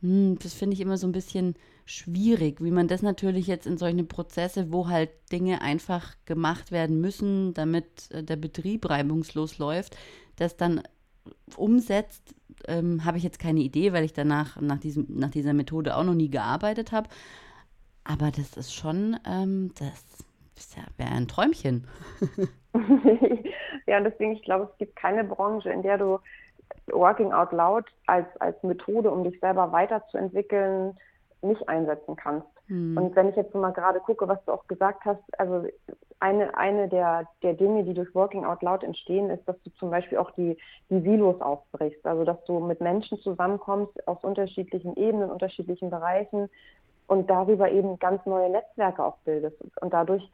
hm, 0.00 0.38
das 0.42 0.54
finde 0.54 0.74
ich 0.74 0.80
immer 0.80 0.96
so 0.96 1.06
ein 1.06 1.12
bisschen 1.12 1.54
schwierig, 1.84 2.62
wie 2.62 2.70
man 2.70 2.86
das 2.86 3.02
natürlich 3.02 3.46
jetzt 3.46 3.66
in 3.66 3.78
solche 3.78 4.04
Prozesse, 4.04 4.72
wo 4.72 4.88
halt 4.88 5.10
Dinge 5.32 5.62
einfach 5.62 6.14
gemacht 6.26 6.70
werden 6.70 7.00
müssen, 7.00 7.54
damit 7.54 8.10
äh, 8.10 8.22
der 8.22 8.36
Betrieb 8.36 8.88
reibungslos 8.88 9.58
läuft, 9.58 9.96
das 10.36 10.56
dann 10.56 10.82
umsetzt, 11.56 12.34
ähm, 12.66 13.04
habe 13.04 13.18
ich 13.18 13.24
jetzt 13.24 13.38
keine 13.38 13.60
Idee, 13.60 13.92
weil 13.92 14.04
ich 14.04 14.12
danach 14.12 14.60
nach, 14.60 14.78
diesem, 14.78 15.06
nach 15.08 15.30
dieser 15.30 15.52
Methode 15.52 15.96
auch 15.96 16.04
noch 16.04 16.14
nie 16.14 16.30
gearbeitet 16.30 16.92
habe. 16.92 17.08
Aber 18.04 18.30
das 18.30 18.56
ist 18.56 18.74
schon, 18.74 19.18
ähm, 19.26 19.72
das 19.78 20.18
ja, 20.76 20.82
wäre 20.96 21.10
ein 21.10 21.28
Träumchen. 21.28 21.86
ja, 23.86 24.00
deswegen, 24.00 24.32
ich 24.32 24.42
glaube, 24.42 24.68
es 24.70 24.78
gibt 24.78 24.96
keine 24.96 25.24
Branche, 25.24 25.70
in 25.70 25.82
der 25.82 25.98
du 25.98 26.18
Working 26.92 27.32
Out 27.32 27.52
Loud 27.52 27.84
als, 28.06 28.26
als 28.40 28.62
Methode, 28.62 29.10
um 29.10 29.24
dich 29.24 29.38
selber 29.40 29.72
weiterzuentwickeln, 29.72 30.96
nicht 31.42 31.68
einsetzen 31.68 32.16
kannst. 32.16 32.48
Hm. 32.66 32.96
Und 32.96 33.16
wenn 33.16 33.28
ich 33.28 33.36
jetzt 33.36 33.54
mal 33.54 33.72
gerade 33.72 34.00
gucke, 34.00 34.28
was 34.28 34.44
du 34.44 34.52
auch 34.52 34.66
gesagt 34.66 35.04
hast, 35.04 35.22
also 35.38 35.66
eine, 36.20 36.56
eine 36.56 36.88
der, 36.88 37.26
der 37.42 37.54
Dinge, 37.54 37.84
die 37.84 37.94
durch 37.94 38.14
Working 38.14 38.44
Out 38.44 38.62
Loud 38.62 38.82
entstehen, 38.82 39.30
ist, 39.30 39.46
dass 39.46 39.60
du 39.62 39.70
zum 39.78 39.90
Beispiel 39.90 40.18
auch 40.18 40.30
die, 40.32 40.56
die 40.90 41.00
Silos 41.00 41.40
aufbrichst. 41.40 42.04
Also 42.04 42.24
dass 42.24 42.42
du 42.44 42.58
mit 42.58 42.80
Menschen 42.80 43.18
zusammenkommst 43.18 44.06
aus 44.08 44.18
unterschiedlichen 44.22 44.96
Ebenen, 44.96 45.30
unterschiedlichen 45.30 45.90
Bereichen 45.90 46.48
und 47.06 47.30
darüber 47.30 47.70
eben 47.70 47.98
ganz 47.98 48.24
neue 48.26 48.50
Netzwerke 48.50 49.04
auch 49.04 49.16
bildest. 49.24 49.56
Und 49.80 49.92
dadurch 49.92 50.28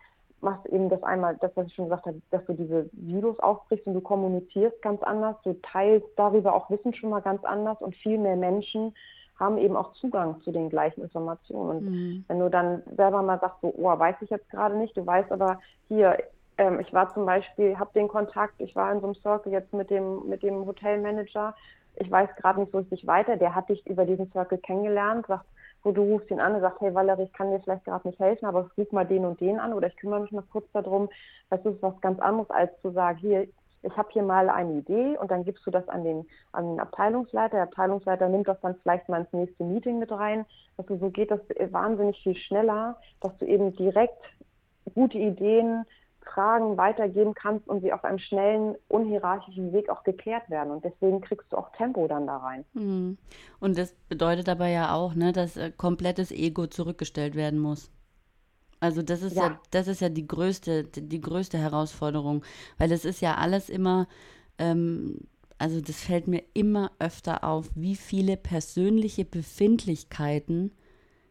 machst 0.45 0.67
eben 0.67 0.89
das 0.89 1.03
einmal, 1.03 1.37
das, 1.41 1.51
was 1.55 1.67
ich 1.67 1.75
schon 1.75 1.87
gesagt 1.87 2.07
habe, 2.07 2.21
dass 2.31 2.45
du 2.47 2.53
diese 2.53 2.89
Silos 3.07 3.39
aufbrichst 3.41 3.87
und 3.87 3.95
du 3.95 4.01
kommunizierst 4.01 4.81
ganz 4.83 5.03
anders, 5.03 5.37
du 5.43 5.55
teilst 5.63 6.07
darüber 6.17 6.55
auch 6.55 6.71
Wissen 6.71 6.95
schon 6.95 7.11
mal 7.11 7.21
ganz 7.21 7.45
anders 7.45 7.81
und 7.81 7.95
viel 7.97 8.19
mehr 8.19 8.37
Menschen 8.37 8.95
haben 9.39 9.59
eben 9.59 9.77
auch 9.77 9.93
Zugang 9.95 10.41
zu 10.43 10.53
den 10.53 10.69
gleichen 10.69 11.03
Informationen. 11.03 11.71
Und 11.71 11.85
mhm. 11.85 12.25
wenn 12.29 12.39
du 12.39 12.49
dann 12.49 12.83
selber 12.97 13.23
mal 13.23 13.41
sagst, 13.41 13.61
so, 13.63 13.75
oh, 13.77 13.99
weiß 13.99 14.17
ich 14.21 14.31
jetzt 14.31 14.49
gerade 14.51 14.77
nicht, 14.77 14.97
du 14.97 15.05
weißt 15.05 15.33
aber 15.33 15.61
hier, 15.89 16.19
ähm, 16.57 16.79
ich 16.81 16.93
war 16.93 17.13
zum 17.13 17.27
Beispiel, 17.27 17.79
habe 17.79 17.91
den 17.95 18.09
Kontakt, 18.09 18.55
ich 18.59 18.77
war 18.77 18.93
in 18.93 19.01
so 19.01 19.07
einem 19.07 19.17
Circle 19.17 19.53
jetzt 19.53 19.73
mit 19.73 19.91
dem, 19.91 20.29
mit 20.29 20.43
dem 20.43 20.67
Hotelmanager, 20.67 21.55
ich 21.97 22.11
weiß 22.11 22.31
gerade 22.37 22.61
nicht 22.61 22.73
so 22.73 22.79
richtig 22.79 23.07
weiter, 23.07 23.37
der 23.37 23.55
hat 23.55 23.69
dich 23.69 23.85
über 23.87 24.05
diesen 24.05 24.31
Circle 24.31 24.59
kennengelernt, 24.59 25.27
sagt, 25.27 25.47
wo 25.85 25.93
du 25.93 26.03
rufst 26.03 26.31
ihn 26.31 26.41
an 26.41 26.55
und 26.55 26.63
sagst, 26.63 26.81
hey 26.81 26.95
Valerie, 26.95 27.25
ich 27.25 27.33
kann 27.33 27.51
dir 27.51 27.61
vielleicht 27.61 27.85
gerade 27.85 28.09
nicht 28.09 28.19
helfen, 28.19 28.47
aber 28.47 28.71
ruf 28.77 28.91
mal 28.93 29.07
den 29.07 29.25
und 29.25 29.41
den 29.41 29.61
an 29.61 29.75
oder 29.75 29.87
ich 29.89 29.97
kümmere 29.97 30.21
mich 30.21 30.33
mal 30.33 30.45
kurz 30.51 30.67
darum. 30.73 31.09
Das 31.51 31.65
ist 31.65 31.81
was 31.83 32.01
ganz 32.01 32.19
anderes, 32.21 32.51
als 32.51 32.71
zu 32.81 32.91
sagen, 32.91 33.19
hier, 33.19 33.47
ich 33.83 33.97
habe 33.97 34.09
hier 34.13 34.23
mal 34.23 34.49
eine 34.49 34.79
Idee 34.79 35.19
und 35.19 35.31
dann 35.31 35.45
gibst 35.45 35.67
du 35.67 35.71
das 35.71 35.87
an 35.89 36.05
den, 36.05 36.27
an 36.53 36.71
den 36.71 36.81
Abteilungsleiter. 36.81 37.57
Der 37.57 37.65
Abteilungsleiter 37.65 38.29
nimmt 38.29 38.49
das 38.49 38.61
dann 38.63 38.77
vielleicht 38.77 39.09
mal 39.11 39.21
ins 39.21 39.33
nächste 39.33 39.63
Meeting 39.63 39.99
mit 39.99 40.11
rein. 40.11 40.47
Also 40.79 40.97
so 40.97 41.11
geht 41.11 41.31
das 41.31 41.41
wahnsinnig 41.71 42.21
viel 42.23 42.35
schneller, 42.35 42.97
dass 43.21 43.37
du 43.39 43.45
eben 43.45 43.77
direkt 43.77 44.23
gute 44.95 45.19
Ideen, 45.19 45.85
Fragen 46.25 46.77
weitergeben 46.77 47.35
kannst 47.35 47.69
und 47.69 47.81
sie 47.83 47.93
auf 47.93 48.05
einem 48.05 48.19
schnellen, 48.19 48.77
unhierarchischen 48.89 49.73
Weg 49.73 49.89
auch 49.91 50.05
geklärt 50.05 50.49
werden. 50.51 50.71
Und 50.71 50.85
deswegen 50.85 51.21
kriegst 51.21 51.53
du 51.53 51.57
auch 51.57 51.71
Tempo 51.73 52.07
dann 52.09 52.27
da 52.27 52.39
rein. 52.39 52.65
Hm. 52.75 53.19
Und 53.61 53.79
das 53.79 53.95
bedeutet 54.09 54.49
aber 54.49 54.67
ja 54.67 54.95
auch, 54.95 55.15
ne, 55.15 55.33
dass 55.33 55.57
äh, 55.57 55.71
komplettes 55.77 56.31
Ego 56.31 56.67
zurückgestellt 56.67 57.35
werden 57.35 57.59
muss. 57.59 57.91
Also 58.81 59.03
das 59.03 59.23
ist 59.23 59.37
ja. 59.37 59.47
ja. 59.47 59.61
das 59.71 59.89
ist 59.89 60.01
ja 60.01 60.11
die 60.11 60.27
größte, 60.27 60.85
die 60.85 61.21
größte 61.21 61.57
Herausforderung, 61.57 62.45
weil 62.77 62.93
es 62.93 63.05
ist 63.05 63.23
ja 63.23 63.37
alles 63.37 63.71
immer, 63.71 64.07
ähm, 64.59 65.21
also 65.59 65.81
das 65.81 66.03
fällt 66.03 66.29
mir 66.29 66.43
immer 66.53 66.91
öfter 66.99 67.45
auf, 67.45 67.71
wie 67.75 67.97
viele 67.97 68.37
persönliche 68.37 69.25
Befindlichkeiten 69.25 70.73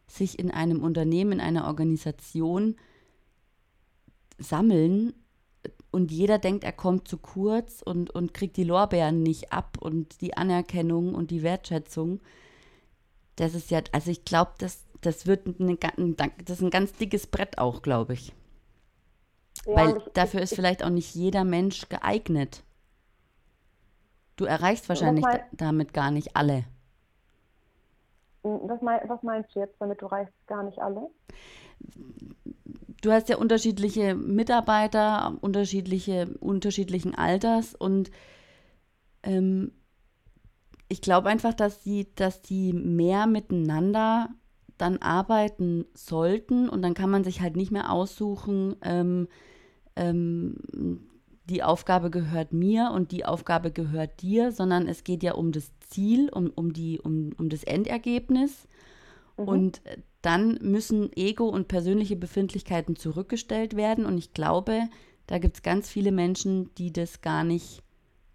sich 0.08 0.40
in 0.40 0.50
einem 0.50 0.82
Unternehmen, 0.82 1.34
in 1.34 1.42
einer 1.42 1.68
Organisation 1.68 2.76
sammeln 4.38 5.14
und 5.92 6.12
jeder 6.12 6.40
denkt, 6.40 6.64
er 6.64 6.72
kommt 6.72 7.08
zu 7.08 7.18
kurz 7.18 7.82
und, 7.82 8.10
und 8.10 8.34
kriegt 8.34 8.58
die 8.58 8.64
Lorbeeren 8.64 9.22
nicht 9.22 9.54
ab 9.54 9.78
und 9.80 10.22
die 10.22 10.36
Anerkennung 10.36 11.14
und 11.14 11.30
die 11.30 11.44
Wertschätzung. 11.44 12.20
Das 13.36 13.54
ist 13.54 13.70
ja, 13.70 13.82
also 13.92 14.10
ich 14.10 14.26
glaube, 14.26 14.52
das, 14.58 14.86
das 15.02 15.28
wird 15.28 15.48
eine, 15.60 15.78
das 15.78 16.58
ist 16.58 16.64
ein 16.64 16.72
ganz 16.72 16.94
dickes 16.94 17.28
Brett 17.28 17.60
auch, 17.60 17.82
glaube 17.84 18.14
ich. 18.14 18.34
Ja, 19.66 19.76
Weil 19.76 19.98
ich, 19.98 20.04
dafür 20.14 20.42
ist 20.42 20.56
vielleicht 20.56 20.84
auch 20.84 20.90
nicht 20.90 21.14
jeder 21.14 21.44
Mensch 21.44 21.88
geeignet. 21.90 22.64
Du 24.36 24.46
erreichst 24.46 24.90
wahrscheinlich 24.90 25.24
mein, 25.24 25.42
damit 25.52 25.94
gar 25.94 26.10
nicht 26.10 26.36
alle. 26.36 26.64
Was, 28.42 28.82
mein, 28.82 29.08
was 29.08 29.22
meinst 29.22 29.56
du 29.56 29.60
jetzt 29.60 29.76
damit, 29.80 30.02
du 30.02 30.08
erreichst 30.08 30.34
gar 30.48 30.64
nicht 30.64 30.80
alle? 30.80 31.08
Du 33.04 33.12
hast 33.12 33.28
ja 33.28 33.36
unterschiedliche 33.36 34.16
Mitarbeiter, 34.16 35.38
unterschiedliche, 35.42 36.38
unterschiedlichen 36.40 37.14
Alters 37.14 37.76
und 37.76 38.12
ähm, 39.24 39.74
ich 40.88 41.02
glaube 41.02 41.28
einfach, 41.28 41.54
dass 41.54 41.82
die, 41.82 42.08
dass 42.16 42.42
die 42.42 42.72
mehr 42.72 43.28
miteinander 43.28 44.30
dann 44.78 45.00
arbeiten 45.00 45.84
sollten 45.94 46.70
und 46.70 46.82
dann 46.82 46.94
kann 46.94 47.10
man 47.10 47.26
sich 47.26 47.42
halt 47.42 47.58
nicht 47.58 47.72
mehr 47.72 47.92
aussuchen, 47.92 48.78
ähm, 48.82 49.28
ähm, 49.98 50.56
die 51.50 51.62
Aufgabe 51.62 52.10
gehört 52.10 52.54
mir 52.54 52.92
und 52.96 53.12
die 53.12 53.26
Aufgabe 53.26 53.72
gehört 53.72 54.22
dir, 54.22 54.54
sondern 54.54 54.88
es 54.88 55.04
geht 55.04 55.24
ja 55.24 55.34
um 55.34 55.52
das 55.52 55.74
Ziel, 55.82 56.30
um, 56.30 56.52
um, 56.56 56.72
die, 56.72 57.02
um, 57.02 57.32
um 57.38 57.50
das 57.50 57.66
Endergebnis. 57.66 58.70
Mhm. 59.38 59.48
Und 59.48 59.82
dann 60.24 60.58
müssen 60.62 61.12
Ego 61.16 61.48
und 61.48 61.68
persönliche 61.68 62.16
Befindlichkeiten 62.16 62.96
zurückgestellt 62.96 63.76
werden. 63.76 64.06
Und 64.06 64.18
ich 64.18 64.34
glaube, 64.34 64.84
da 65.28 65.38
gibt 65.38 65.58
es 65.58 65.64
ganz 65.64 65.90
viele 65.90 66.12
Menschen, 66.12 66.74
die 66.76 66.92
das 66.92 67.22
gar 67.22 67.44
nicht 67.44 67.84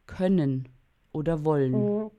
können 0.07 0.69
oder 1.13 1.45
wollen. 1.45 1.73
Mhm. 1.73 2.11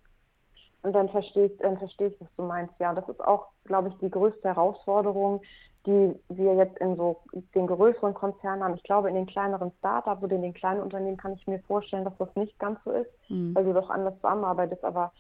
Und 0.81 0.93
dann 0.93 1.09
verstehe 1.09 1.45
ich, 1.45 1.57
dann 1.57 1.77
verstehe 1.77 2.07
ich, 2.07 2.19
was 2.19 2.29
du 2.35 2.43
meinst. 2.43 2.73
Ja, 2.79 2.93
das 2.93 3.07
ist 3.09 3.19
auch, 3.21 3.47
glaube 3.65 3.89
ich, 3.89 3.95
die 3.97 4.09
größte 4.09 4.47
Herausforderung, 4.47 5.41
die 5.85 6.15
wir 6.29 6.55
jetzt 6.55 6.77
in 6.79 6.95
so 6.95 7.17
den 7.53 7.67
größeren 7.67 8.13
Konzernen 8.13 8.63
haben. 8.63 8.75
Ich 8.75 8.83
glaube, 8.83 9.09
in 9.09 9.15
den 9.15 9.25
kleineren 9.25 9.71
Startups 9.79 10.23
oder 10.23 10.35
in 10.35 10.41
den 10.41 10.53
kleinen 10.53 10.81
Unternehmen 10.81 11.17
kann 11.17 11.33
ich 11.33 11.45
mir 11.47 11.59
vorstellen, 11.59 12.05
dass 12.05 12.17
das 12.17 12.33
nicht 12.35 12.57
ganz 12.59 12.79
so 12.85 12.91
ist, 12.91 13.11
mhm. 13.29 13.53
weil 13.53 13.65
du 13.65 13.73
doch 13.73 13.89
anders 13.89 14.15
zusammenarbeitest. 14.15 14.83
Aber 14.83 15.11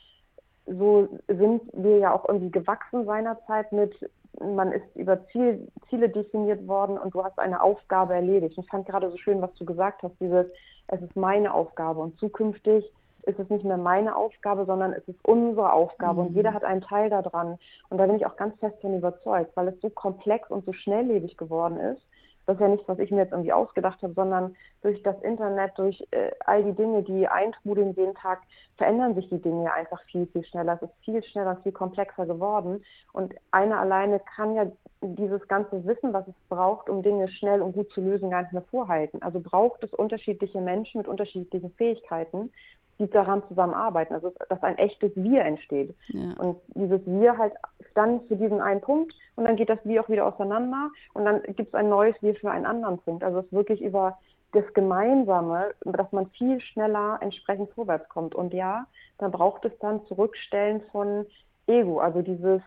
so 0.65 1.07
sind 1.27 1.61
wir 1.73 1.97
ja 1.97 2.13
auch 2.13 2.27
irgendwie 2.27 2.51
gewachsen 2.51 3.05
seinerzeit 3.05 3.71
mit, 3.71 3.93
man 4.39 4.71
ist 4.71 4.95
über 4.95 5.25
Ziel, 5.27 5.67
Ziele 5.89 6.09
definiert 6.09 6.67
worden 6.67 6.97
und 6.97 7.13
du 7.13 7.23
hast 7.23 7.37
eine 7.39 7.61
Aufgabe 7.61 8.13
erledigt. 8.13 8.57
Ich 8.57 8.69
fand 8.69 8.87
gerade 8.87 9.09
so 9.09 9.17
schön, 9.17 9.41
was 9.41 9.53
du 9.55 9.65
gesagt 9.65 10.03
hast, 10.03 10.15
dieses, 10.19 10.45
es 10.87 11.01
ist 11.01 11.15
meine 11.15 11.53
Aufgabe 11.53 11.99
und 11.99 12.17
zukünftig 12.19 12.85
ist 13.23 13.39
es 13.39 13.49
nicht 13.49 13.65
mehr 13.65 13.77
meine 13.77 14.15
Aufgabe, 14.15 14.65
sondern 14.65 14.93
es 14.93 15.07
ist 15.07 15.19
unsere 15.23 15.73
Aufgabe 15.73 16.21
mhm. 16.21 16.27
und 16.27 16.35
jeder 16.35 16.53
hat 16.53 16.63
einen 16.63 16.81
Teil 16.81 17.09
daran. 17.09 17.57
Und 17.89 17.97
da 17.97 18.05
bin 18.05 18.15
ich 18.15 18.25
auch 18.25 18.37
ganz 18.37 18.57
fest 18.59 18.79
von 18.81 18.97
überzeugt, 18.97 19.55
weil 19.55 19.67
es 19.67 19.81
so 19.81 19.89
komplex 19.89 20.49
und 20.49 20.65
so 20.65 20.73
schnelllebig 20.73 21.37
geworden 21.37 21.77
ist. 21.77 22.01
Das 22.49 22.55
ist 22.55 22.61
ja 22.61 22.67
nichts, 22.67 22.87
was 22.87 22.97
ich 22.97 23.11
mir 23.11 23.19
jetzt 23.19 23.31
irgendwie 23.31 23.53
ausgedacht 23.53 24.01
habe, 24.01 24.15
sondern 24.15 24.55
durch 24.81 25.03
das 25.03 25.21
Internet, 25.21 25.77
durch 25.77 26.03
äh, 26.09 26.31
all 26.47 26.63
die 26.63 26.73
Dinge, 26.73 27.03
die 27.03 27.27
eintrudeln 27.27 27.93
jeden 27.93 28.15
Tag, 28.15 28.41
verändern 28.75 29.13
sich 29.13 29.29
die 29.29 29.39
Dinge 29.39 29.71
einfach 29.71 30.01
viel, 30.05 30.25
viel 30.25 30.43
schneller. 30.45 30.79
Es 30.81 30.89
ist 30.89 31.05
viel 31.05 31.21
schneller, 31.21 31.57
viel 31.61 31.73
komplexer 31.73 32.25
geworden. 32.25 32.83
Und 33.13 33.35
einer 33.51 33.79
alleine 33.79 34.19
kann 34.35 34.55
ja 34.55 34.65
dieses 35.01 35.47
ganze 35.47 35.85
Wissen, 35.85 36.11
was 36.11 36.27
es 36.27 36.33
braucht, 36.49 36.89
um 36.89 37.03
Dinge 37.03 37.27
schnell 37.27 37.61
und 37.61 37.73
gut 37.73 37.91
zu 37.91 38.01
lösen, 38.01 38.31
gar 38.31 38.41
nicht 38.41 38.53
mehr 38.53 38.63
vorhalten. 38.63 39.21
Also 39.21 39.39
braucht 39.41 39.83
es 39.83 39.93
unterschiedliche 39.93 40.59
Menschen 40.59 40.97
mit 40.97 41.07
unterschiedlichen 41.07 41.69
Fähigkeiten 41.73 42.51
die 42.99 43.09
daran 43.09 43.41
zusammenarbeiten. 43.47 44.13
Also 44.13 44.33
dass 44.49 44.61
ein 44.61 44.77
echtes 44.77 45.11
Wir 45.15 45.43
entsteht. 45.43 45.95
Ja. 46.09 46.33
Und 46.37 46.57
dieses 46.75 47.01
Wir 47.05 47.37
halt 47.37 47.53
dann 47.95 48.21
für 48.27 48.35
diesen 48.35 48.61
einen 48.61 48.81
Punkt 48.81 49.13
und 49.35 49.45
dann 49.45 49.55
geht 49.55 49.69
das 49.69 49.79
Wir 49.83 50.03
auch 50.03 50.09
wieder 50.09 50.27
auseinander 50.27 50.89
und 51.13 51.25
dann 51.25 51.41
gibt 51.43 51.69
es 51.69 51.73
ein 51.73 51.89
neues 51.89 52.15
Wir 52.21 52.35
für 52.35 52.51
einen 52.51 52.65
anderen 52.65 52.99
Punkt. 52.99 53.23
Also 53.23 53.39
es 53.39 53.45
ist 53.45 53.53
wirklich 53.53 53.81
über 53.81 54.17
das 54.51 54.65
Gemeinsame, 54.73 55.73
dass 55.81 56.11
man 56.11 56.29
viel 56.31 56.59
schneller 56.59 57.19
entsprechend 57.21 57.71
vorwärts 57.71 58.09
kommt. 58.09 58.35
Und 58.35 58.53
ja, 58.53 58.85
da 59.17 59.27
braucht 59.27 59.65
es 59.65 59.71
dann 59.79 60.05
Zurückstellen 60.07 60.81
von 60.91 61.25
Ego, 61.67 61.99
also 61.99 62.21
dieses 62.21 62.61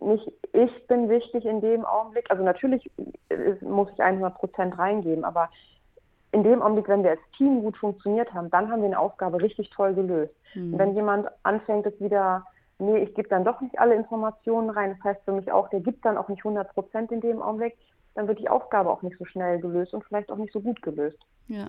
nicht 0.00 0.32
ich 0.52 0.86
bin 0.88 1.08
wichtig 1.08 1.44
in 1.44 1.60
dem 1.60 1.84
Augenblick, 1.84 2.30
also 2.30 2.42
natürlich 2.42 2.90
muss 3.60 3.88
ich 3.92 4.02
100 4.02 4.34
Prozent 4.34 4.78
reingeben, 4.78 5.24
aber 5.24 5.48
in 6.32 6.42
dem 6.42 6.62
Augenblick, 6.62 6.88
wenn 6.88 7.04
wir 7.04 7.10
als 7.10 7.30
Team 7.36 7.62
gut 7.62 7.76
funktioniert 7.76 8.32
haben, 8.32 8.50
dann 8.50 8.70
haben 8.70 8.80
wir 8.80 8.86
eine 8.86 8.98
Aufgabe 8.98 9.40
richtig 9.40 9.70
toll 9.70 9.94
gelöst. 9.94 10.34
Mhm. 10.54 10.72
Und 10.72 10.78
wenn 10.78 10.94
jemand 10.94 11.28
anfängt, 11.42 11.86
es 11.86 12.00
wieder, 12.00 12.46
nee, 12.78 12.98
ich 12.98 13.14
gebe 13.14 13.28
dann 13.28 13.44
doch 13.44 13.60
nicht 13.60 13.78
alle 13.78 13.94
Informationen 13.94 14.70
rein, 14.70 14.96
das 14.96 15.04
heißt 15.04 15.24
für 15.24 15.32
mich 15.32 15.52
auch, 15.52 15.68
der 15.68 15.80
gibt 15.80 16.04
dann 16.04 16.16
auch 16.16 16.28
nicht 16.28 16.44
100 16.44 16.72
Prozent 16.72 17.12
in 17.12 17.20
dem 17.20 17.42
Augenblick, 17.42 17.76
dann 18.14 18.28
wird 18.28 18.40
die 18.40 18.48
Aufgabe 18.48 18.90
auch 18.90 19.02
nicht 19.02 19.18
so 19.18 19.24
schnell 19.24 19.60
gelöst 19.60 19.94
und 19.94 20.04
vielleicht 20.04 20.30
auch 20.30 20.36
nicht 20.36 20.52
so 20.52 20.60
gut 20.60 20.80
gelöst. 20.82 21.18
Ja. 21.48 21.66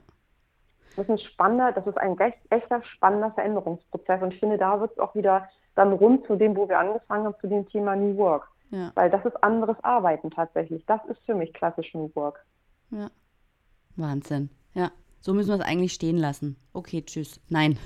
Das 0.95 1.05
ist 1.05 1.11
ein 1.11 1.17
spannender, 1.17 1.71
das 1.71 1.87
ist 1.87 1.97
ein 1.97 2.17
echter 2.49 2.83
spannender 2.83 3.31
Veränderungsprozess 3.31 4.21
und 4.21 4.33
ich 4.33 4.39
finde, 4.39 4.57
da 4.57 4.79
wird 4.79 4.91
es 4.91 4.99
auch 4.99 5.15
wieder 5.15 5.49
dann 5.75 5.91
rund 5.91 6.25
zu 6.27 6.35
dem, 6.35 6.55
wo 6.55 6.69
wir 6.69 6.79
angefangen 6.79 7.25
haben, 7.25 7.35
zu 7.41 7.47
dem 7.47 7.67
Thema 7.67 7.95
New 7.95 8.15
Work. 8.17 8.47
Ja. 8.69 8.91
Weil 8.95 9.09
das 9.09 9.25
ist 9.25 9.43
anderes 9.43 9.77
Arbeiten 9.83 10.31
tatsächlich. 10.31 10.85
Das 10.85 11.03
ist 11.05 11.19
für 11.25 11.35
mich 11.35 11.53
klassisch 11.53 11.93
New 11.93 12.11
Work. 12.15 12.45
Ja. 12.91 13.09
Wahnsinn. 13.95 14.49
Ja, 14.73 14.91
so 15.19 15.33
müssen 15.33 15.49
wir 15.49 15.55
es 15.55 15.61
eigentlich 15.61 15.93
stehen 15.93 16.17
lassen. 16.17 16.55
Okay, 16.73 17.03
tschüss. 17.05 17.39
Nein. 17.49 17.77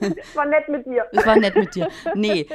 Es 0.00 0.36
war 0.36 0.46
nett 0.46 0.68
mit 0.68 0.84
dir. 0.86 1.06
Es 1.12 1.24
war 1.26 1.36
nett 1.36 1.54
mit 1.54 1.74
dir. 1.74 1.88
Nee, 2.14 2.46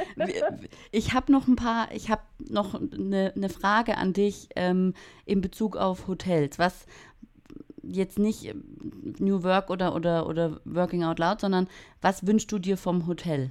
ich 0.90 1.14
habe 1.14 1.32
noch 1.32 1.48
ein 1.48 1.56
paar, 1.56 1.88
ich 1.92 2.10
habe 2.10 2.22
noch 2.38 2.74
eine, 2.74 3.32
eine 3.34 3.48
Frage 3.48 3.96
an 3.96 4.12
dich 4.12 4.48
ähm, 4.56 4.94
in 5.24 5.40
Bezug 5.40 5.76
auf 5.76 6.06
Hotels. 6.08 6.58
Was 6.58 6.86
jetzt 7.82 8.18
nicht 8.18 8.54
New 9.18 9.42
Work 9.42 9.70
oder, 9.70 9.94
oder, 9.94 10.26
oder 10.26 10.60
Working 10.64 11.04
Out 11.04 11.18
Loud, 11.18 11.40
sondern 11.40 11.68
was 12.00 12.26
wünschst 12.26 12.52
du 12.52 12.58
dir 12.58 12.76
vom 12.76 13.06
Hotel? 13.06 13.50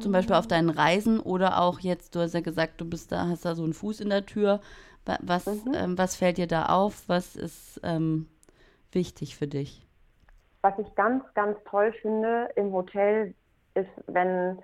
Zum 0.00 0.12
Beispiel 0.12 0.36
auf 0.36 0.46
deinen 0.46 0.70
Reisen 0.70 1.20
oder 1.20 1.60
auch 1.60 1.80
jetzt, 1.80 2.14
du 2.14 2.20
hast 2.20 2.34
ja 2.34 2.40
gesagt, 2.40 2.80
du 2.80 2.84
bist 2.84 3.12
da, 3.12 3.28
hast 3.28 3.44
da 3.44 3.54
so 3.54 3.64
einen 3.64 3.74
Fuß 3.74 4.00
in 4.00 4.10
der 4.10 4.26
Tür. 4.26 4.60
Was, 5.22 5.46
mhm. 5.46 5.74
ähm, 5.74 5.98
was 5.98 6.16
fällt 6.16 6.38
dir 6.38 6.46
da 6.46 6.66
auf? 6.66 7.08
Was 7.08 7.36
ist 7.36 7.80
ähm, 7.82 8.28
wichtig 8.92 9.36
für 9.36 9.46
dich? 9.46 9.86
Was 10.62 10.78
ich 10.78 10.94
ganz, 10.94 11.24
ganz 11.34 11.56
toll 11.64 11.92
finde 12.02 12.50
im 12.56 12.72
Hotel, 12.72 13.34
ist, 13.74 13.88
wenn 14.06 14.58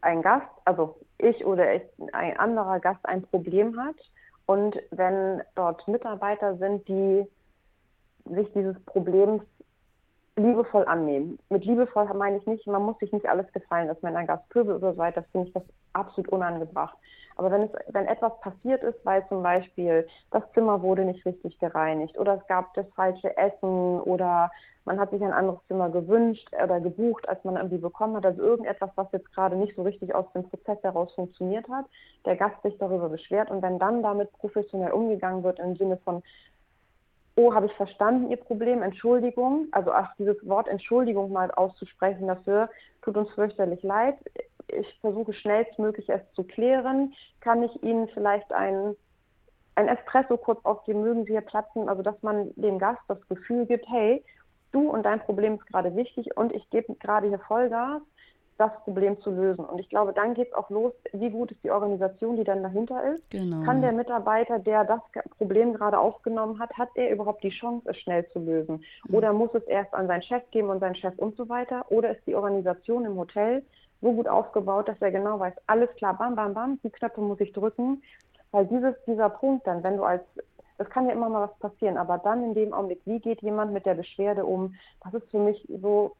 ein 0.00 0.22
Gast, 0.22 0.48
also 0.64 0.96
ich 1.18 1.44
oder 1.44 1.66
ein 2.12 2.36
anderer 2.38 2.80
Gast 2.80 3.04
ein 3.04 3.22
Problem 3.22 3.78
hat 3.78 3.96
und 4.46 4.76
wenn 4.90 5.42
dort 5.54 5.86
Mitarbeiter 5.86 6.56
sind, 6.56 6.88
die 6.88 7.24
sich 8.24 8.50
dieses 8.54 8.78
Problems 8.84 9.42
liebevoll 10.42 10.84
annehmen. 10.86 11.38
Mit 11.48 11.64
liebevoll 11.64 12.12
meine 12.14 12.38
ich 12.38 12.46
nicht, 12.46 12.66
man 12.66 12.82
muss 12.82 12.98
sich 12.98 13.12
nicht 13.12 13.28
alles 13.28 13.50
gefallen 13.52 13.88
lassen. 13.88 14.02
Wenn 14.02 14.16
ein 14.16 14.26
Gast 14.26 14.48
pöbel 14.48 14.76
oder 14.76 14.92
so 14.92 14.98
weiter, 14.98 15.24
finde 15.32 15.48
ich 15.48 15.54
das 15.54 15.62
absolut 15.92 16.30
unangebracht. 16.30 16.96
Aber 17.36 17.50
wenn, 17.50 17.62
es, 17.62 17.70
wenn 17.88 18.06
etwas 18.06 18.38
passiert 18.40 18.82
ist, 18.82 18.98
weil 19.04 19.26
zum 19.28 19.42
Beispiel 19.42 20.06
das 20.30 20.42
Zimmer 20.52 20.82
wurde 20.82 21.04
nicht 21.04 21.24
richtig 21.24 21.58
gereinigt 21.58 22.18
oder 22.18 22.34
es 22.34 22.46
gab 22.48 22.74
das 22.74 22.86
falsche 22.94 23.34
Essen 23.36 24.00
oder 24.00 24.50
man 24.84 24.98
hat 24.98 25.10
sich 25.10 25.22
ein 25.22 25.32
anderes 25.32 25.60
Zimmer 25.68 25.88
gewünscht 25.88 26.48
oder 26.62 26.80
gebucht, 26.80 27.28
als 27.28 27.42
man 27.44 27.56
irgendwie 27.56 27.78
bekommen 27.78 28.16
hat, 28.16 28.26
also 28.26 28.42
irgendetwas, 28.42 28.90
was 28.96 29.06
jetzt 29.12 29.32
gerade 29.32 29.56
nicht 29.56 29.76
so 29.76 29.82
richtig 29.82 30.14
aus 30.14 30.26
dem 30.34 30.48
Prozess 30.48 30.82
heraus 30.82 31.12
funktioniert 31.14 31.68
hat, 31.68 31.84
der 32.26 32.36
Gast 32.36 32.60
sich 32.62 32.76
darüber 32.78 33.08
beschwert 33.08 33.50
und 33.50 33.62
wenn 33.62 33.78
dann 33.78 34.02
damit 34.02 34.32
professionell 34.32 34.92
umgegangen 34.92 35.42
wird 35.42 35.58
im 35.60 35.76
Sinne 35.76 35.96
von 35.98 36.22
oh, 37.36 37.54
habe 37.54 37.66
ich 37.66 37.72
verstanden 37.72 38.30
Ihr 38.30 38.36
Problem, 38.36 38.82
Entschuldigung. 38.82 39.68
Also 39.72 39.92
auch 39.92 40.08
dieses 40.18 40.36
Wort 40.46 40.68
Entschuldigung 40.68 41.32
mal 41.32 41.50
auszusprechen 41.50 42.26
dafür, 42.26 42.68
tut 43.02 43.16
uns 43.16 43.30
fürchterlich 43.30 43.82
leid. 43.82 44.16
Ich 44.68 44.98
versuche 45.00 45.32
schnellstmöglich 45.32 46.08
es 46.08 46.20
zu 46.34 46.44
klären. 46.44 47.14
Kann 47.40 47.62
ich 47.62 47.82
Ihnen 47.82 48.08
vielleicht 48.08 48.52
ein, 48.52 48.94
ein 49.74 49.88
Espresso 49.88 50.36
kurz 50.36 50.64
aufgeben, 50.64 51.02
mögen 51.02 51.24
Sie 51.24 51.32
hier 51.32 51.40
platzen? 51.40 51.88
Also 51.88 52.02
dass 52.02 52.22
man 52.22 52.52
dem 52.56 52.78
Gast 52.78 53.02
das 53.08 53.20
Gefühl 53.28 53.66
gibt, 53.66 53.86
hey, 53.88 54.24
du 54.72 54.88
und 54.90 55.04
dein 55.04 55.20
Problem 55.20 55.54
ist 55.54 55.66
gerade 55.66 55.94
wichtig 55.96 56.36
und 56.36 56.54
ich 56.54 56.68
gebe 56.70 56.94
gerade 56.96 57.28
hier 57.28 57.40
Vollgas 57.40 58.02
das 58.60 58.72
Problem 58.84 59.18
zu 59.22 59.30
lösen. 59.30 59.64
Und 59.64 59.78
ich 59.78 59.88
glaube, 59.88 60.12
dann 60.12 60.34
geht 60.34 60.48
es 60.48 60.54
auch 60.54 60.68
los, 60.68 60.92
wie 61.12 61.30
gut 61.30 61.50
ist 61.50 61.64
die 61.64 61.70
Organisation, 61.70 62.36
die 62.36 62.44
dann 62.44 62.62
dahinter 62.62 63.14
ist. 63.14 63.30
Genau. 63.30 63.64
Kann 63.64 63.80
der 63.80 63.92
Mitarbeiter, 63.92 64.58
der 64.58 64.84
das 64.84 65.00
Problem 65.38 65.72
gerade 65.72 65.98
aufgenommen 65.98 66.58
hat, 66.58 66.70
hat 66.74 66.90
er 66.94 67.10
überhaupt 67.10 67.42
die 67.42 67.50
Chance, 67.50 67.88
es 67.88 67.96
schnell 67.98 68.28
zu 68.32 68.38
lösen? 68.38 68.84
Mhm. 69.08 69.14
Oder 69.14 69.32
muss 69.32 69.54
es 69.54 69.64
erst 69.64 69.94
an 69.94 70.06
seinen 70.06 70.22
Chef 70.22 70.42
geben 70.50 70.68
und 70.68 70.80
seinen 70.80 70.94
Chef 70.94 71.18
und 71.18 71.36
so 71.36 71.48
weiter? 71.48 71.86
Oder 71.88 72.10
ist 72.10 72.26
die 72.26 72.34
Organisation 72.34 73.06
im 73.06 73.16
Hotel 73.16 73.62
so 74.02 74.12
gut 74.12 74.28
aufgebaut, 74.28 74.88
dass 74.88 75.00
er 75.00 75.10
genau 75.10 75.40
weiß, 75.40 75.54
alles 75.66 75.90
klar, 75.96 76.16
bam, 76.16 76.34
bam, 76.34 76.52
bam, 76.52 76.78
die 76.82 76.90
Knöpfe 76.90 77.20
muss 77.20 77.40
ich 77.40 77.52
drücken. 77.52 78.02
Weil 78.52 78.66
dieses, 78.66 78.94
dieser 79.06 79.30
Punkt 79.30 79.66
dann, 79.66 79.82
wenn 79.82 79.96
du 79.96 80.04
als 80.04 80.22
das 80.76 80.88
kann 80.88 81.06
ja 81.06 81.12
immer 81.12 81.28
mal 81.28 81.46
was 81.46 81.58
passieren, 81.58 81.98
aber 81.98 82.16
dann 82.16 82.42
in 82.42 82.54
dem 82.54 82.72
Augenblick, 82.72 83.02
wie 83.04 83.20
geht 83.20 83.42
jemand 83.42 83.74
mit 83.74 83.84
der 83.84 83.92
Beschwerde 83.92 84.46
um? 84.46 84.76
Das 85.04 85.12
ist 85.12 85.30
für 85.30 85.38
mich 85.38 85.62
so 85.68 86.16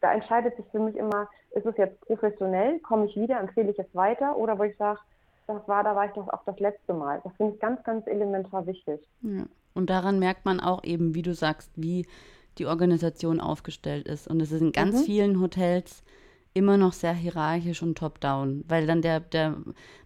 da 0.00 0.12
entscheidet 0.12 0.56
sich 0.56 0.66
für 0.70 0.80
mich 0.80 0.96
immer, 0.96 1.28
ist 1.52 1.66
es 1.66 1.76
jetzt 1.76 2.00
professionell, 2.02 2.78
komme 2.80 3.06
ich 3.06 3.16
wieder, 3.16 3.40
empfehle 3.40 3.70
ich 3.70 3.78
es 3.78 3.94
weiter 3.94 4.36
oder 4.36 4.58
wo 4.58 4.64
ich 4.64 4.76
sage, 4.76 5.00
das 5.46 5.66
war, 5.66 5.82
da 5.82 5.96
war 5.96 6.06
ich 6.06 6.12
doch 6.12 6.28
auch 6.28 6.44
das 6.44 6.60
letzte 6.60 6.92
Mal. 6.92 7.20
Das 7.24 7.32
finde 7.36 7.54
ich 7.54 7.60
ganz, 7.60 7.82
ganz 7.82 8.06
elementar 8.06 8.66
wichtig. 8.66 9.00
Ja. 9.22 9.44
Und 9.74 9.88
daran 9.88 10.18
merkt 10.18 10.44
man 10.44 10.60
auch 10.60 10.84
eben, 10.84 11.14
wie 11.14 11.22
du 11.22 11.34
sagst, 11.34 11.70
wie 11.76 12.06
die 12.58 12.66
Organisation 12.66 13.40
aufgestellt 13.40 14.06
ist. 14.06 14.28
Und 14.28 14.42
es 14.42 14.52
ist 14.52 14.60
in 14.60 14.72
ganz 14.72 15.00
mhm. 15.00 15.04
vielen 15.04 15.40
Hotels 15.40 16.02
immer 16.54 16.76
noch 16.76 16.92
sehr 16.92 17.14
hierarchisch 17.14 17.82
und 17.82 17.96
top-down, 17.96 18.64
weil 18.68 18.86
dann 18.86 19.00
der, 19.00 19.20
der 19.20 19.56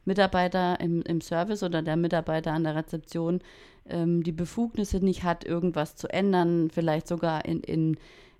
Mitarbeiter 0.04 0.78
im, 0.80 1.02
im 1.02 1.20
Service 1.20 1.62
oder 1.62 1.82
der 1.82 1.96
Mitarbeiter 1.96 2.52
an 2.52 2.64
der 2.64 2.76
Rezeption 2.76 3.40
ähm, 3.88 4.22
die 4.22 4.32
Befugnisse 4.32 4.98
nicht 4.98 5.24
hat, 5.24 5.44
irgendwas 5.44 5.96
zu 5.96 6.08
ändern, 6.08 6.70
vielleicht 6.70 7.08
sogar 7.08 7.44
in, 7.44 7.60
in 7.60 7.96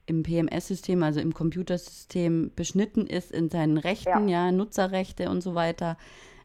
im 0.06 0.22
PMS-System, 0.22 1.02
also 1.02 1.20
im 1.20 1.34
Computersystem, 1.34 2.52
beschnitten 2.54 3.06
ist 3.06 3.32
in 3.32 3.48
seinen 3.48 3.78
Rechten, 3.78 4.28
ja, 4.28 4.46
ja 4.46 4.52
Nutzerrechte 4.52 5.30
und 5.30 5.42
so 5.42 5.54
weiter. 5.54 5.96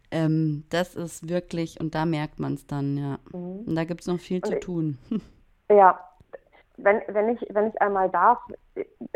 Ähm, 0.10 0.63
das 0.70 0.96
ist 0.96 1.30
wirklich, 1.30 1.80
und 1.82 1.96
da 1.96 2.06
merkt 2.06 2.39
man 2.39 2.54
es 2.54 2.65
dann, 2.65 2.98
ja. 2.98 3.20
Mhm. 3.34 3.65
Und 3.65 3.76
da 3.76 3.84
gibt 3.84 4.02
es 4.02 4.08
noch 4.08 4.20
viel 4.20 4.38
und 4.38 4.46
zu 4.46 4.60
tun. 4.60 4.98
Ja, 5.70 6.00
wenn, 6.78 7.02
wenn, 7.10 7.28
ich, 7.28 7.46
wenn 7.50 7.67
ich 7.67 7.82
einmal 7.82 8.10
darf, 8.10 8.38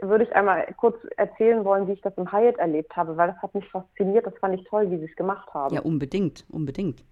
würde 0.02 0.26
ich 0.26 0.36
einmal 0.36 0.68
kurz 0.76 0.98
erzählen 1.16 1.64
wollen, 1.64 1.88
wie 1.88 1.94
ich 1.94 2.02
das 2.02 2.14
im 2.18 2.30
Hyatt 2.30 2.58
erlebt 2.58 2.94
habe, 2.98 3.16
weil 3.16 3.30
das 3.30 3.38
hat 3.42 3.56
mich 3.56 3.70
fasziniert, 3.70 4.26
das 4.26 4.38
fand 4.40 4.60
ich 4.60 4.68
toll, 4.68 4.92
wie 4.92 4.98
sie 4.98 5.06
es 5.06 5.16
gemacht 5.16 5.54
haben. 5.54 5.74
Ja, 5.74 5.82
unbedingt, 5.82 6.44
unbedingt 6.50 7.06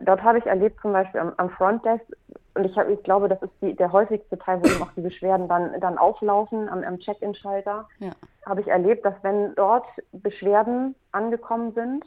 dort 0.00 0.22
habe 0.22 0.38
ich 0.38 0.46
erlebt, 0.46 0.80
zum 0.80 0.92
Beispiel 0.92 1.20
am, 1.20 1.32
am 1.36 1.50
Frontdesk, 1.50 2.04
und 2.54 2.64
ich, 2.64 2.76
hab, 2.76 2.88
ich 2.88 3.02
glaube, 3.02 3.28
das 3.28 3.42
ist 3.42 3.52
die, 3.60 3.74
der 3.74 3.92
häufigste 3.92 4.38
Teil, 4.38 4.62
wo 4.62 4.68
eben 4.68 4.82
auch 4.82 4.92
die 4.96 5.00
Beschwerden 5.00 5.48
dann, 5.48 5.80
dann 5.80 5.98
auflaufen 5.98 6.68
am, 6.68 6.84
am 6.84 6.98
Check-in-Schalter, 6.98 7.88
ja. 7.98 8.10
habe 8.46 8.60
ich 8.60 8.68
erlebt, 8.68 9.04
dass 9.04 9.14
wenn 9.22 9.54
dort 9.56 9.86
Beschwerden 10.12 10.94
angekommen 11.10 11.72
sind, 11.72 12.04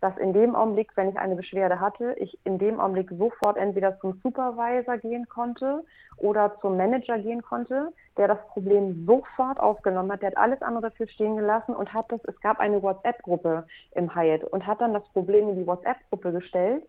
dass 0.00 0.18
in 0.18 0.34
dem 0.34 0.54
Augenblick, 0.54 0.90
wenn 0.96 1.08
ich 1.08 1.16
eine 1.16 1.34
Beschwerde 1.36 1.80
hatte, 1.80 2.14
ich 2.18 2.38
in 2.44 2.58
dem 2.58 2.78
Augenblick 2.78 3.08
sofort 3.10 3.56
entweder 3.56 3.98
zum 4.00 4.20
Supervisor 4.22 4.98
gehen 4.98 5.26
konnte 5.28 5.82
oder 6.18 6.58
zum 6.60 6.76
Manager 6.76 7.18
gehen 7.18 7.42
konnte, 7.42 7.90
der 8.18 8.28
das 8.28 8.38
Problem 8.48 9.06
sofort 9.06 9.58
aufgenommen 9.58 10.12
hat. 10.12 10.20
Der 10.20 10.32
hat 10.32 10.36
alles 10.36 10.60
andere 10.60 10.90
dafür 10.90 11.08
stehen 11.08 11.36
gelassen 11.36 11.74
und 11.74 11.94
hat 11.94 12.12
das, 12.12 12.20
es 12.24 12.38
gab 12.40 12.60
eine 12.60 12.82
WhatsApp-Gruppe 12.82 13.66
im 13.92 14.14
Hyatt 14.14 14.44
und 14.44 14.66
hat 14.66 14.82
dann 14.82 14.92
das 14.92 15.08
Problem 15.14 15.48
in 15.48 15.56
die 15.56 15.66
WhatsApp-Gruppe 15.66 16.32
gestellt 16.32 16.84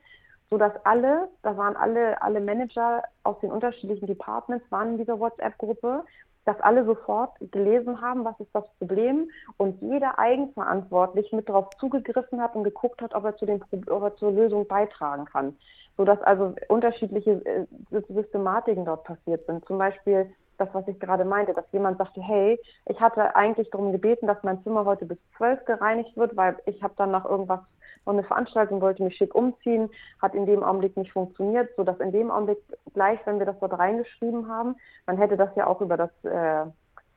sodass 0.49 0.73
alle, 0.83 1.29
da 1.41 1.57
waren 1.57 1.75
alle, 1.75 2.21
alle 2.21 2.39
Manager 2.39 3.03
aus 3.23 3.39
den 3.39 3.51
unterschiedlichen 3.51 4.07
Departments, 4.07 4.69
waren 4.71 4.91
in 4.91 4.97
dieser 4.97 5.19
WhatsApp-Gruppe, 5.19 6.03
dass 6.45 6.59
alle 6.61 6.85
sofort 6.85 7.31
gelesen 7.51 8.01
haben, 8.01 8.23
was 8.23 8.39
ist 8.39 8.53
das 8.53 8.63
Problem 8.77 9.29
und 9.57 9.81
jeder 9.81 10.19
eigenverantwortlich 10.19 11.31
mit 11.33 11.49
darauf 11.49 11.69
zugegriffen 11.79 12.39
hat 12.39 12.55
und 12.55 12.63
geguckt 12.63 13.01
hat, 13.01 13.15
ob 13.15 13.25
er, 13.25 13.35
zu 13.35 13.45
den, 13.47 13.63
ob 13.89 14.03
er 14.03 14.15
zur 14.15 14.31
Lösung 14.31 14.67
beitragen 14.67 15.25
kann. 15.25 15.57
Sodass 15.97 16.21
also 16.21 16.53
unterschiedliche 16.67 17.43
äh, 17.45 17.65
Systematiken 18.09 18.85
dort 18.85 19.05
passiert 19.05 19.45
sind. 19.47 19.65
Zum 19.65 19.77
Beispiel 19.77 20.29
das, 20.57 20.69
was 20.73 20.87
ich 20.87 20.99
gerade 20.99 21.25
meinte, 21.25 21.53
dass 21.53 21.65
jemand 21.71 21.97
sagte, 21.97 22.21
hey, 22.21 22.59
ich 22.85 22.99
hatte 22.99 23.35
eigentlich 23.35 23.69
darum 23.69 23.91
gebeten, 23.91 24.27
dass 24.27 24.43
mein 24.43 24.61
Zimmer 24.63 24.85
heute 24.85 25.05
bis 25.05 25.17
zwölf 25.37 25.63
gereinigt 25.65 26.15
wird, 26.17 26.35
weil 26.35 26.57
ich 26.65 26.81
habe 26.83 26.93
dann 26.97 27.11
nach 27.11 27.25
irgendwas 27.25 27.61
noch 28.05 28.13
eine 28.13 28.23
Veranstaltung, 28.23 28.81
wollte 28.81 29.03
mich 29.03 29.15
schick 29.17 29.33
umziehen, 29.35 29.89
hat 30.21 30.35
in 30.35 30.45
dem 30.45 30.63
Augenblick 30.63 30.95
nicht 30.97 31.11
funktioniert, 31.11 31.69
sodass 31.75 31.99
in 31.99 32.11
dem 32.11 32.31
Augenblick 32.31 32.59
gleich, 32.93 33.19
wenn 33.25 33.39
wir 33.39 33.45
das 33.45 33.59
dort 33.59 33.77
reingeschrieben 33.77 34.47
haben, 34.47 34.75
man 35.05 35.17
hätte 35.17 35.37
das 35.37 35.55
ja 35.55 35.67
auch 35.67 35.81
über 35.81 35.97
das, 35.97 36.11
äh, 36.23 36.65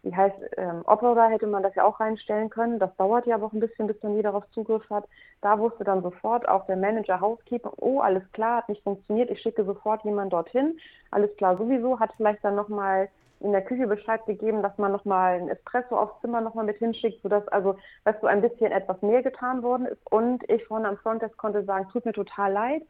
wie 0.03 0.15
heißt, 0.15 0.37
ähm, 0.57 0.83
Opera 0.87 1.27
hätte 1.27 1.47
man 1.47 1.63
das 1.63 1.75
ja 1.75 1.85
auch 1.85 1.99
reinstellen 1.99 2.51
können. 2.51 2.79
Das 2.79 2.95
dauert 2.97 3.27
ja 3.27 3.37
auch 3.43 3.53
ein 3.53 3.61
bisschen, 3.61 3.89
bis 3.89 3.99
dann 4.01 4.15
jeder 4.15 4.31
darauf 4.31 4.49
Zugriff 4.53 4.89
hat. 4.91 5.05
Da 5.41 5.59
wusste 5.59 5.85
dann 5.85 6.03
sofort 6.03 6.49
auch 6.49 6.67
der 6.67 6.77
Manager 6.77 7.21
Housekeeper, 7.21 7.73
oh, 7.77 8.01
alles 8.01 8.23
klar, 8.33 8.59
hat 8.59 8.69
nicht 8.69 8.83
funktioniert, 8.85 9.31
ich 9.31 9.41
schicke 9.41 9.65
sofort 9.65 10.05
jemanden 10.05 10.31
dorthin. 10.31 10.79
Alles 11.11 11.35
klar, 11.37 11.57
sowieso, 11.57 11.99
hat 11.99 12.13
vielleicht 12.17 12.45
dann 12.45 12.55
nochmal 12.55 13.09
in 13.41 13.53
der 13.53 13.63
Küche 13.63 13.87
Bescheid 13.87 14.25
gegeben, 14.27 14.63
dass 14.63 14.77
man 14.79 14.93
nochmal 14.93 15.41
ein 15.41 15.49
Espresso 15.49 15.97
aufs 15.97 16.21
Zimmer 16.21 16.41
nochmal 16.41 16.65
mit 16.65 16.79
hinschickt, 16.79 17.23
sodass 17.23 17.47
also, 17.49 17.77
weißt 18.05 18.23
du, 18.23 18.27
ein 18.27 18.43
bisschen 18.43 18.73
etwas 18.73 19.01
mehr 19.03 19.23
getan 19.23 19.63
worden 19.63 19.87
ist. 19.87 20.01
Und 20.11 20.49
ich 20.51 20.65
vorne 20.65 20.89
am 20.89 20.97
Frontdesk 20.99 21.37
konnte 21.37 21.65
sagen, 21.65 21.89
tut 21.93 22.05
mir 22.05 22.13
total 22.13 22.53
leid, 22.53 22.83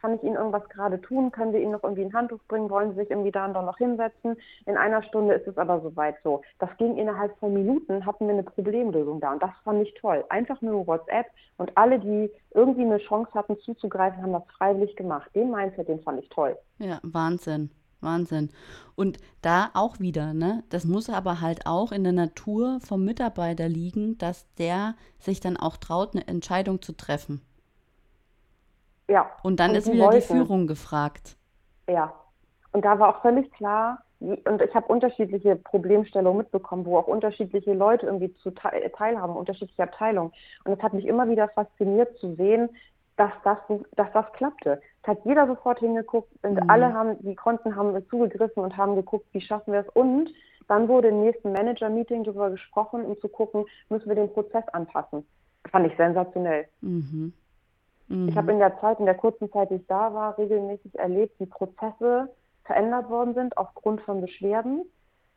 kann 0.00 0.14
ich 0.14 0.22
Ihnen 0.22 0.36
irgendwas 0.36 0.68
gerade 0.68 1.00
tun? 1.00 1.32
Können 1.32 1.52
wir 1.52 1.60
Ihnen 1.60 1.72
noch 1.72 1.82
irgendwie 1.82 2.04
ein 2.04 2.12
Handtuch 2.12 2.38
bringen? 2.48 2.70
Wollen 2.70 2.90
Sie 2.90 3.00
sich 3.00 3.10
irgendwie 3.10 3.32
da 3.32 3.46
und 3.46 3.54
da 3.54 3.62
noch 3.62 3.78
hinsetzen? 3.78 4.36
In 4.66 4.76
einer 4.76 5.02
Stunde 5.02 5.34
ist 5.34 5.48
es 5.48 5.58
aber 5.58 5.80
soweit 5.80 6.16
so. 6.22 6.42
Das 6.58 6.70
ging 6.76 6.96
innerhalb 6.96 7.36
von 7.38 7.52
Minuten, 7.52 8.04
hatten 8.06 8.26
wir 8.26 8.34
eine 8.34 8.42
Problemlösung 8.42 9.20
da 9.20 9.32
und 9.32 9.42
das 9.42 9.50
fand 9.64 9.82
ich 9.82 9.94
toll. 9.94 10.24
Einfach 10.28 10.60
nur 10.62 10.86
WhatsApp 10.86 11.26
und 11.56 11.76
alle, 11.76 11.98
die 11.98 12.30
irgendwie 12.54 12.82
eine 12.82 12.98
Chance 12.98 13.32
hatten 13.34 13.58
zuzugreifen, 13.58 14.22
haben 14.22 14.32
das 14.32 14.46
freiwillig 14.56 14.94
gemacht. 14.96 15.30
Den 15.34 15.50
Mindset, 15.50 15.88
den 15.88 16.00
fand 16.00 16.22
ich 16.22 16.28
toll. 16.28 16.56
Ja, 16.78 17.00
Wahnsinn. 17.02 17.70
Wahnsinn. 18.00 18.50
Und 18.94 19.18
da 19.42 19.70
auch 19.74 20.00
wieder, 20.00 20.34
ne? 20.34 20.64
Das 20.70 20.84
muss 20.84 21.10
aber 21.10 21.40
halt 21.40 21.66
auch 21.66 21.92
in 21.92 22.04
der 22.04 22.12
Natur 22.12 22.78
vom 22.80 23.04
Mitarbeiter 23.04 23.68
liegen, 23.68 24.18
dass 24.18 24.46
der 24.54 24.94
sich 25.18 25.40
dann 25.40 25.56
auch 25.56 25.76
traut, 25.76 26.14
eine 26.14 26.26
Entscheidung 26.26 26.82
zu 26.82 26.92
treffen. 26.92 27.42
Ja. 29.08 29.30
Und 29.42 29.60
dann 29.60 29.70
und 29.70 29.76
ist 29.76 29.92
wieder 29.92 30.06
wollten. 30.06 30.20
die 30.20 30.26
Führung 30.26 30.66
gefragt. 30.66 31.36
Ja. 31.88 32.12
Und 32.72 32.84
da 32.84 32.98
war 32.98 33.16
auch 33.16 33.22
völlig 33.22 33.50
klar, 33.52 34.02
und 34.18 34.62
ich 34.62 34.74
habe 34.74 34.86
unterschiedliche 34.86 35.56
Problemstellungen 35.56 36.38
mitbekommen, 36.38 36.86
wo 36.86 36.96
auch 36.96 37.06
unterschiedliche 37.06 37.74
Leute 37.74 38.06
irgendwie 38.06 38.34
zu 38.36 38.50
teilhaben, 38.50 39.36
unterschiedliche 39.36 39.82
Abteilungen. 39.82 40.32
Und 40.64 40.72
es 40.72 40.82
hat 40.82 40.94
mich 40.94 41.06
immer 41.06 41.28
wieder 41.28 41.48
fasziniert 41.48 42.16
zu 42.18 42.34
sehen, 42.34 42.70
dass 43.16 43.32
das, 43.44 43.58
dass 43.96 44.12
das 44.12 44.30
klappte. 44.32 44.80
Es 45.02 45.08
hat 45.08 45.24
jeder 45.24 45.46
sofort 45.46 45.78
hingeguckt 45.78 46.30
und 46.42 46.54
mhm. 46.54 46.70
alle 46.70 46.92
haben, 46.92 47.16
die 47.20 47.34
Konten 47.34 47.74
haben 47.74 48.06
zugegriffen 48.08 48.62
und 48.62 48.76
haben 48.76 48.94
geguckt, 48.94 49.26
wie 49.32 49.40
schaffen 49.40 49.72
wir 49.72 49.80
es. 49.80 49.88
Und 49.94 50.30
dann 50.68 50.88
wurde 50.88 51.08
im 51.08 51.20
nächsten 51.20 51.52
Manager-Meeting 51.52 52.24
darüber 52.24 52.50
gesprochen, 52.50 53.04
um 53.04 53.18
zu 53.20 53.28
gucken, 53.28 53.64
müssen 53.88 54.08
wir 54.08 54.16
den 54.16 54.32
Prozess 54.32 54.66
anpassen. 54.72 55.26
Fand 55.70 55.86
ich 55.86 55.96
sensationell. 55.96 56.66
Mhm. 56.80 57.32
Mhm. 58.08 58.28
Ich 58.28 58.36
habe 58.36 58.52
in 58.52 58.58
der 58.58 58.78
Zeit, 58.80 58.98
in 59.00 59.06
der 59.06 59.14
kurzen 59.14 59.50
Zeit, 59.50 59.70
die 59.70 59.76
ich 59.76 59.86
da 59.86 60.12
war, 60.12 60.36
regelmäßig 60.38 60.98
erlebt, 60.98 61.38
wie 61.40 61.46
Prozesse 61.46 62.28
verändert 62.64 63.08
worden 63.08 63.34
sind 63.34 63.56
aufgrund 63.56 64.00
von 64.02 64.20
Beschwerden, 64.20 64.82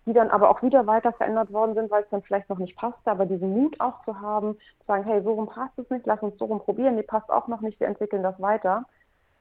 die 0.10 0.14
dann 0.14 0.32
aber 0.32 0.50
auch 0.50 0.64
wieder 0.64 0.88
weiter 0.88 1.14
verändert 1.14 1.54
worden 1.54 1.76
sind, 1.76 1.92
weil 1.92 2.02
es 2.02 2.10
dann 2.10 2.24
vielleicht 2.24 2.50
noch 2.50 2.58
nicht 2.58 2.76
passte, 2.76 3.12
aber 3.12 3.28
diesen 3.28 3.54
Mut 3.54 3.80
auch 3.80 4.04
zu 4.06 4.20
haben, 4.20 4.56
zu 4.80 4.88
sagen, 4.88 5.04
hey, 5.04 5.22
so 5.22 5.34
rum 5.34 5.48
passt 5.48 5.78
es 5.78 5.88
nicht, 5.92 6.08
lass 6.08 6.22
uns 6.22 6.38
so 6.40 6.46
rum 6.46 6.60
probieren, 6.60 6.96
nee, 6.96 7.04
passt 7.04 7.30
auch 7.30 7.48
noch 7.48 7.62
nicht, 7.62 7.80
wir 7.80 7.88
entwickeln 7.88 8.24
das 8.24 8.42
weiter. 8.42 8.86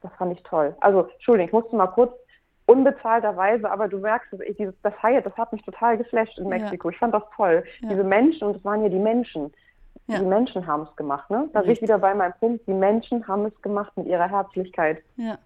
Das 0.03 0.13
fand 0.19 0.33
ich 0.33 0.43
toll. 0.43 0.77
Also, 0.81 1.09
Entschuldigung, 1.15 1.47
ich 1.49 1.53
musste 1.53 1.75
mal 1.75 1.87
kurz 1.87 2.13
unbezahlterweise, 2.67 3.71
aber 3.71 3.89
du 3.89 3.99
merkst, 3.99 4.31
ich 4.47 4.59
dieses, 4.59 4.75
das 4.83 4.93
Hyatt, 5.03 5.25
das 5.25 5.37
hat 5.39 5.53
mich 5.53 5.63
total 5.63 5.97
geflasht 5.97 6.39
in 6.39 6.49
Mexiko. 6.49 6.89
Ja. 6.89 6.93
Ich 6.93 6.99
fand 6.99 7.15
das 7.15 7.25
toll. 7.35 7.65
Ja. 7.81 7.89
Diese 7.89 8.05
Menschen, 8.05 8.47
und 8.47 8.57
es 8.57 8.65
waren 8.65 8.83
ja 8.83 8.91
die 8.91 8.99
Menschen. 8.99 9.53
Ja. 10.07 10.19
Die 10.19 10.27
Menschen 10.27 10.67
haben 10.67 10.83
es 10.83 10.95
gemacht, 10.97 11.31
ne? 11.31 11.49
Da 11.53 11.63
bin 11.63 11.71
ich 11.71 11.83
wieder 11.83 11.99
bei 11.99 12.15
meinem 12.15 12.35
Punkt. 12.35 12.67
Die 12.67 12.75
Menschen 12.75 13.27
haben 13.27 13.47
es 13.47 13.63
gemacht 13.63 13.97
mit 13.97 14.07
ihrer 14.07 14.29
Herzlichkeit. 14.29 15.03
Ja. 15.17 15.39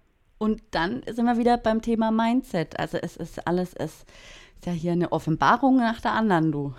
Und 0.43 0.61
dann 0.71 1.03
sind 1.09 1.23
wir 1.25 1.37
wieder 1.37 1.55
beim 1.55 1.81
Thema 1.81 2.11
Mindset. 2.11 2.77
Also 2.77 2.97
es 2.97 3.15
ist 3.15 3.47
alles, 3.47 3.73
es 3.75 4.03
ist 4.55 4.65
ja 4.65 4.73
hier 4.73 4.91
eine 4.91 5.13
Offenbarung 5.13 5.77
nach 5.77 6.01
der 6.01 6.11
anderen, 6.11 6.51
du. 6.51 6.73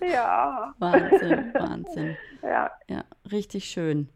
ja. 0.04 0.74
Wahnsinn, 0.80 1.54
Wahnsinn. 1.54 2.16
Ja. 2.42 2.72
Ja, 2.88 3.04
richtig 3.30 3.66
schön. 3.66 4.08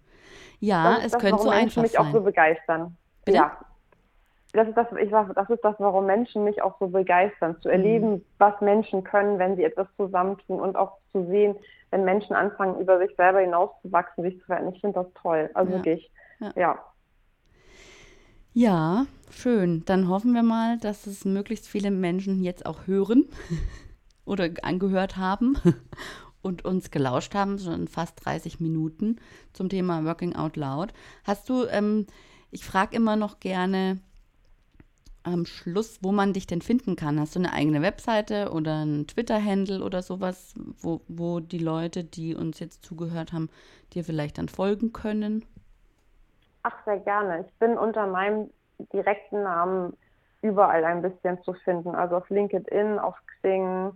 Ja, 0.58 0.96
das 0.96 1.04
es 1.04 1.12
das, 1.12 1.22
könnte 1.22 1.42
so 1.44 1.48
einfach 1.48 1.82
mich 1.82 1.92
sein. 1.92 2.04
auch 2.04 2.10
so 2.10 2.22
begeistern. 2.22 2.96
Bitte? 3.24 3.38
Ja. 3.38 3.56
Das 4.52 4.66
ist 4.66 4.76
das, 4.76 4.88
ich 5.00 5.10
sag, 5.10 5.32
das 5.36 5.48
ist 5.48 5.62
das, 5.62 5.76
warum 5.78 6.06
Menschen 6.06 6.42
mich 6.42 6.60
auch 6.60 6.76
so 6.80 6.88
begeistern, 6.88 7.56
zu 7.62 7.68
erleben, 7.68 8.14
mhm. 8.14 8.24
was 8.38 8.60
Menschen 8.60 9.04
können, 9.04 9.38
wenn 9.38 9.54
sie 9.54 9.62
etwas 9.62 9.86
zusammentun 9.96 10.58
und 10.58 10.74
auch 10.74 10.98
zu 11.12 11.24
sehen, 11.26 11.54
wenn 11.90 12.04
Menschen 12.04 12.34
anfangen, 12.34 12.80
über 12.80 12.98
sich 12.98 13.14
selber 13.16 13.40
hinauszuwachsen, 13.40 14.24
sich 14.24 14.38
zu 14.38 14.46
verändern. 14.46 14.74
Ich 14.74 14.80
finde 14.80 15.02
das 15.02 15.12
toll. 15.14 15.50
Also 15.54 15.72
ja. 15.72 15.78
wirklich, 15.78 16.10
ja. 16.40 16.52
ja. 16.56 16.78
Ja, 18.52 19.06
schön. 19.30 19.84
Dann 19.84 20.08
hoffen 20.08 20.34
wir 20.34 20.42
mal, 20.42 20.78
dass 20.78 21.06
es 21.06 21.24
möglichst 21.24 21.68
viele 21.68 21.90
Menschen 21.90 22.42
jetzt 22.42 22.66
auch 22.66 22.86
hören 22.86 23.28
oder 24.24 24.48
angehört 24.62 25.16
haben 25.16 25.56
und 26.42 26.64
uns 26.64 26.90
gelauscht 26.90 27.34
haben, 27.34 27.58
schon 27.58 27.86
fast 27.86 28.24
30 28.24 28.60
Minuten 28.60 29.16
zum 29.52 29.68
Thema 29.68 30.04
Working 30.04 30.34
Out 30.34 30.56
Loud. 30.56 30.92
Hast 31.24 31.48
du, 31.48 31.66
ähm, 31.66 32.06
ich 32.50 32.64
frage 32.64 32.96
immer 32.96 33.14
noch 33.16 33.38
gerne 33.38 34.00
am 35.22 35.44
Schluss, 35.46 35.98
wo 36.02 36.12
man 36.12 36.32
dich 36.32 36.46
denn 36.46 36.62
finden 36.62 36.96
kann. 36.96 37.20
Hast 37.20 37.36
du 37.36 37.40
eine 37.40 37.52
eigene 37.52 37.82
Webseite 37.82 38.52
oder 38.52 38.80
einen 38.80 39.06
Twitter-Handle 39.06 39.84
oder 39.84 40.02
sowas, 40.02 40.54
wo, 40.80 41.00
wo 41.08 41.40
die 41.40 41.58
Leute, 41.58 42.04
die 42.04 42.34
uns 42.34 42.58
jetzt 42.60 42.84
zugehört 42.84 43.32
haben, 43.32 43.50
dir 43.92 44.04
vielleicht 44.04 44.38
dann 44.38 44.48
folgen 44.48 44.92
können? 44.92 45.44
Ach, 46.62 46.74
sehr 46.84 46.98
gerne. 47.00 47.44
Ich 47.46 47.52
bin 47.58 47.76
unter 47.76 48.06
meinem 48.06 48.50
direkten 48.92 49.42
Namen 49.42 49.96
überall 50.42 50.84
ein 50.84 51.02
bisschen 51.02 51.42
zu 51.42 51.52
finden. 51.52 51.94
Also 51.94 52.16
auf 52.16 52.30
LinkedIn, 52.30 52.98
auf 52.98 53.16
Xing, 53.26 53.92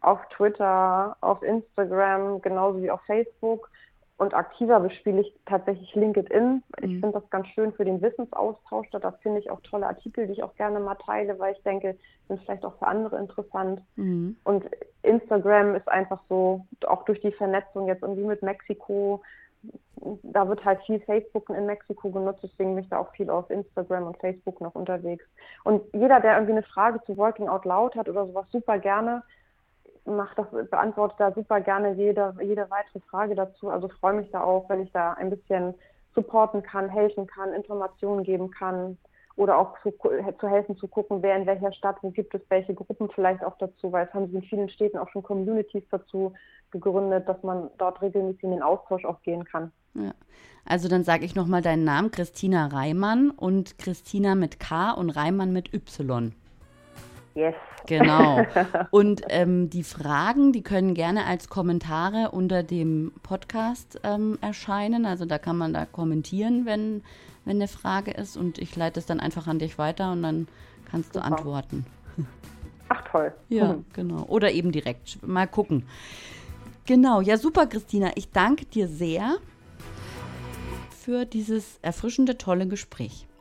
auf 0.00 0.20
Twitter, 0.36 1.16
auf 1.20 1.42
Instagram, 1.42 2.40
genauso 2.42 2.82
wie 2.82 2.90
auf 2.90 3.00
Facebook. 3.02 3.70
Und 4.16 4.32
aktiver 4.32 4.78
bespiele 4.78 5.22
ich 5.22 5.34
tatsächlich 5.44 5.92
LinkedIn. 5.94 6.62
Ich 6.78 6.86
mhm. 6.86 7.00
finde 7.00 7.18
das 7.18 7.30
ganz 7.30 7.48
schön 7.48 7.72
für 7.72 7.84
den 7.84 8.00
Wissensaustausch. 8.00 8.88
Da 8.90 9.10
finde 9.22 9.40
ich 9.40 9.50
auch 9.50 9.60
tolle 9.62 9.88
Artikel, 9.88 10.26
die 10.28 10.34
ich 10.34 10.42
auch 10.44 10.54
gerne 10.54 10.78
mal 10.78 10.94
teile, 10.94 11.36
weil 11.40 11.54
ich 11.54 11.62
denke, 11.64 11.96
sind 12.28 12.40
vielleicht 12.42 12.64
auch 12.64 12.78
für 12.78 12.86
andere 12.86 13.18
interessant. 13.18 13.82
Mhm. 13.96 14.36
Und 14.44 14.64
Instagram 15.02 15.74
ist 15.74 15.88
einfach 15.88 16.20
so, 16.28 16.64
auch 16.86 17.04
durch 17.04 17.20
die 17.22 17.32
Vernetzung 17.32 17.88
jetzt 17.88 18.02
irgendwie 18.02 18.22
mit 18.22 18.42
Mexiko, 18.42 19.20
da 20.22 20.48
wird 20.48 20.64
halt 20.64 20.80
viel 20.82 21.00
Facebook 21.00 21.48
in 21.50 21.66
Mexiko 21.66 22.10
genutzt, 22.10 22.40
deswegen 22.42 22.74
bin 22.74 22.84
ich 22.84 22.90
da 22.90 22.98
auch 22.98 23.10
viel 23.12 23.30
auf 23.30 23.50
Instagram 23.50 24.06
und 24.06 24.18
Facebook 24.18 24.60
noch 24.60 24.74
unterwegs. 24.74 25.24
Und 25.64 25.82
jeder, 25.92 26.20
der 26.20 26.34
irgendwie 26.34 26.52
eine 26.52 26.62
Frage 26.62 27.00
zu 27.04 27.16
Working 27.16 27.48
Out 27.48 27.64
Loud 27.64 27.96
hat 27.96 28.08
oder 28.08 28.26
sowas, 28.26 28.46
super 28.52 28.78
gerne 28.78 29.22
macht 30.04 30.38
das, 30.38 30.46
beantwortet 30.70 31.18
da 31.18 31.32
super 31.32 31.60
gerne 31.60 31.92
jede, 31.92 32.34
jede 32.40 32.68
weitere 32.70 33.00
Frage 33.10 33.34
dazu. 33.34 33.70
Also 33.70 33.88
freue 33.88 34.14
mich 34.14 34.30
da 34.30 34.42
auch, 34.42 34.68
wenn 34.68 34.82
ich 34.82 34.92
da 34.92 35.12
ein 35.14 35.30
bisschen 35.30 35.74
supporten 36.14 36.62
kann, 36.62 36.88
helfen 36.88 37.26
kann, 37.26 37.52
Informationen 37.52 38.22
geben 38.22 38.50
kann 38.50 38.98
oder 39.36 39.58
auch 39.58 39.74
zu, 39.82 39.92
zu 40.38 40.48
helfen 40.48 40.76
zu 40.76 40.86
gucken, 40.86 41.22
wer 41.22 41.36
in 41.36 41.46
welcher 41.46 41.72
Stadt, 41.72 41.96
wo 42.02 42.10
gibt 42.10 42.34
es 42.34 42.42
welche 42.48 42.74
Gruppen 42.74 43.08
vielleicht 43.14 43.42
auch 43.42 43.58
dazu, 43.58 43.90
weil 43.90 44.06
es 44.06 44.14
haben 44.14 44.26
sich 44.26 44.36
in 44.36 44.42
vielen 44.42 44.68
Städten 44.68 44.98
auch 44.98 45.08
schon 45.08 45.22
Communities 45.24 45.82
dazu 45.90 46.32
gegründet, 46.70 47.28
dass 47.28 47.42
man 47.42 47.70
dort 47.78 48.00
regelmäßig 48.00 48.44
in 48.44 48.50
den 48.52 48.62
Austausch 48.62 49.04
auch 49.04 49.20
gehen 49.22 49.44
kann. 49.44 49.72
Ja. 49.94 50.12
Also 50.64 50.88
dann 50.88 51.04
sage 51.04 51.24
ich 51.24 51.34
nochmal 51.34 51.62
deinen 51.62 51.84
Namen, 51.84 52.10
Christina 52.10 52.66
Reimann 52.66 53.30
und 53.30 53.78
Christina 53.78 54.34
mit 54.34 54.60
K 54.60 54.92
und 54.92 55.10
Reimann 55.10 55.52
mit 55.52 55.74
Y. 55.74 56.32
Yes. 57.34 57.54
Genau. 57.86 58.44
Und 58.90 59.22
ähm, 59.28 59.68
die 59.68 59.82
Fragen, 59.82 60.52
die 60.52 60.62
können 60.62 60.94
gerne 60.94 61.26
als 61.26 61.48
Kommentare 61.48 62.30
unter 62.30 62.62
dem 62.62 63.12
Podcast 63.22 64.00
ähm, 64.04 64.38
erscheinen. 64.40 65.04
Also 65.04 65.24
da 65.24 65.38
kann 65.38 65.56
man 65.56 65.72
da 65.72 65.84
kommentieren, 65.84 66.64
wenn, 66.64 67.02
wenn 67.44 67.56
eine 67.56 67.68
Frage 67.68 68.12
ist. 68.12 68.36
Und 68.36 68.58
ich 68.58 68.76
leite 68.76 69.00
es 69.00 69.06
dann 69.06 69.20
einfach 69.20 69.46
an 69.48 69.58
dich 69.58 69.78
weiter 69.78 70.12
und 70.12 70.22
dann 70.22 70.48
kannst 70.90 71.14
du 71.14 71.20
Super. 71.20 71.32
antworten. 71.32 71.86
Ach 72.88 73.02
toll. 73.10 73.32
Ja, 73.48 73.74
mhm. 73.74 73.84
genau. 73.92 74.22
Oder 74.24 74.52
eben 74.52 74.70
direkt. 74.70 75.26
Mal 75.26 75.46
gucken. 75.46 75.86
Genau. 76.86 77.20
Ja, 77.20 77.36
super, 77.36 77.66
Christina. 77.66 78.12
Ich 78.14 78.30
danke 78.30 78.66
dir 78.66 78.88
sehr 78.88 79.36
für 80.90 81.26
dieses 81.26 81.78
erfrischende, 81.82 82.38
tolle 82.38 82.66
Gespräch. 82.66 83.26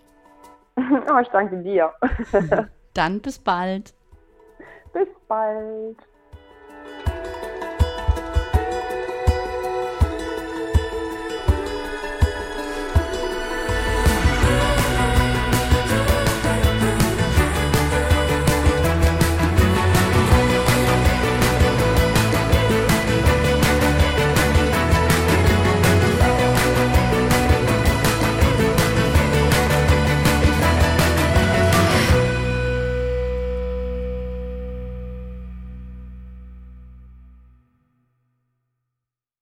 Oh, 0.76 1.20
ich 1.22 1.28
danke 1.28 1.62
dir. 1.62 1.94
Dann 2.94 3.22
bis 3.22 3.40
bald. 3.40 3.94
Bis 4.94 5.08
bald. 5.28 5.98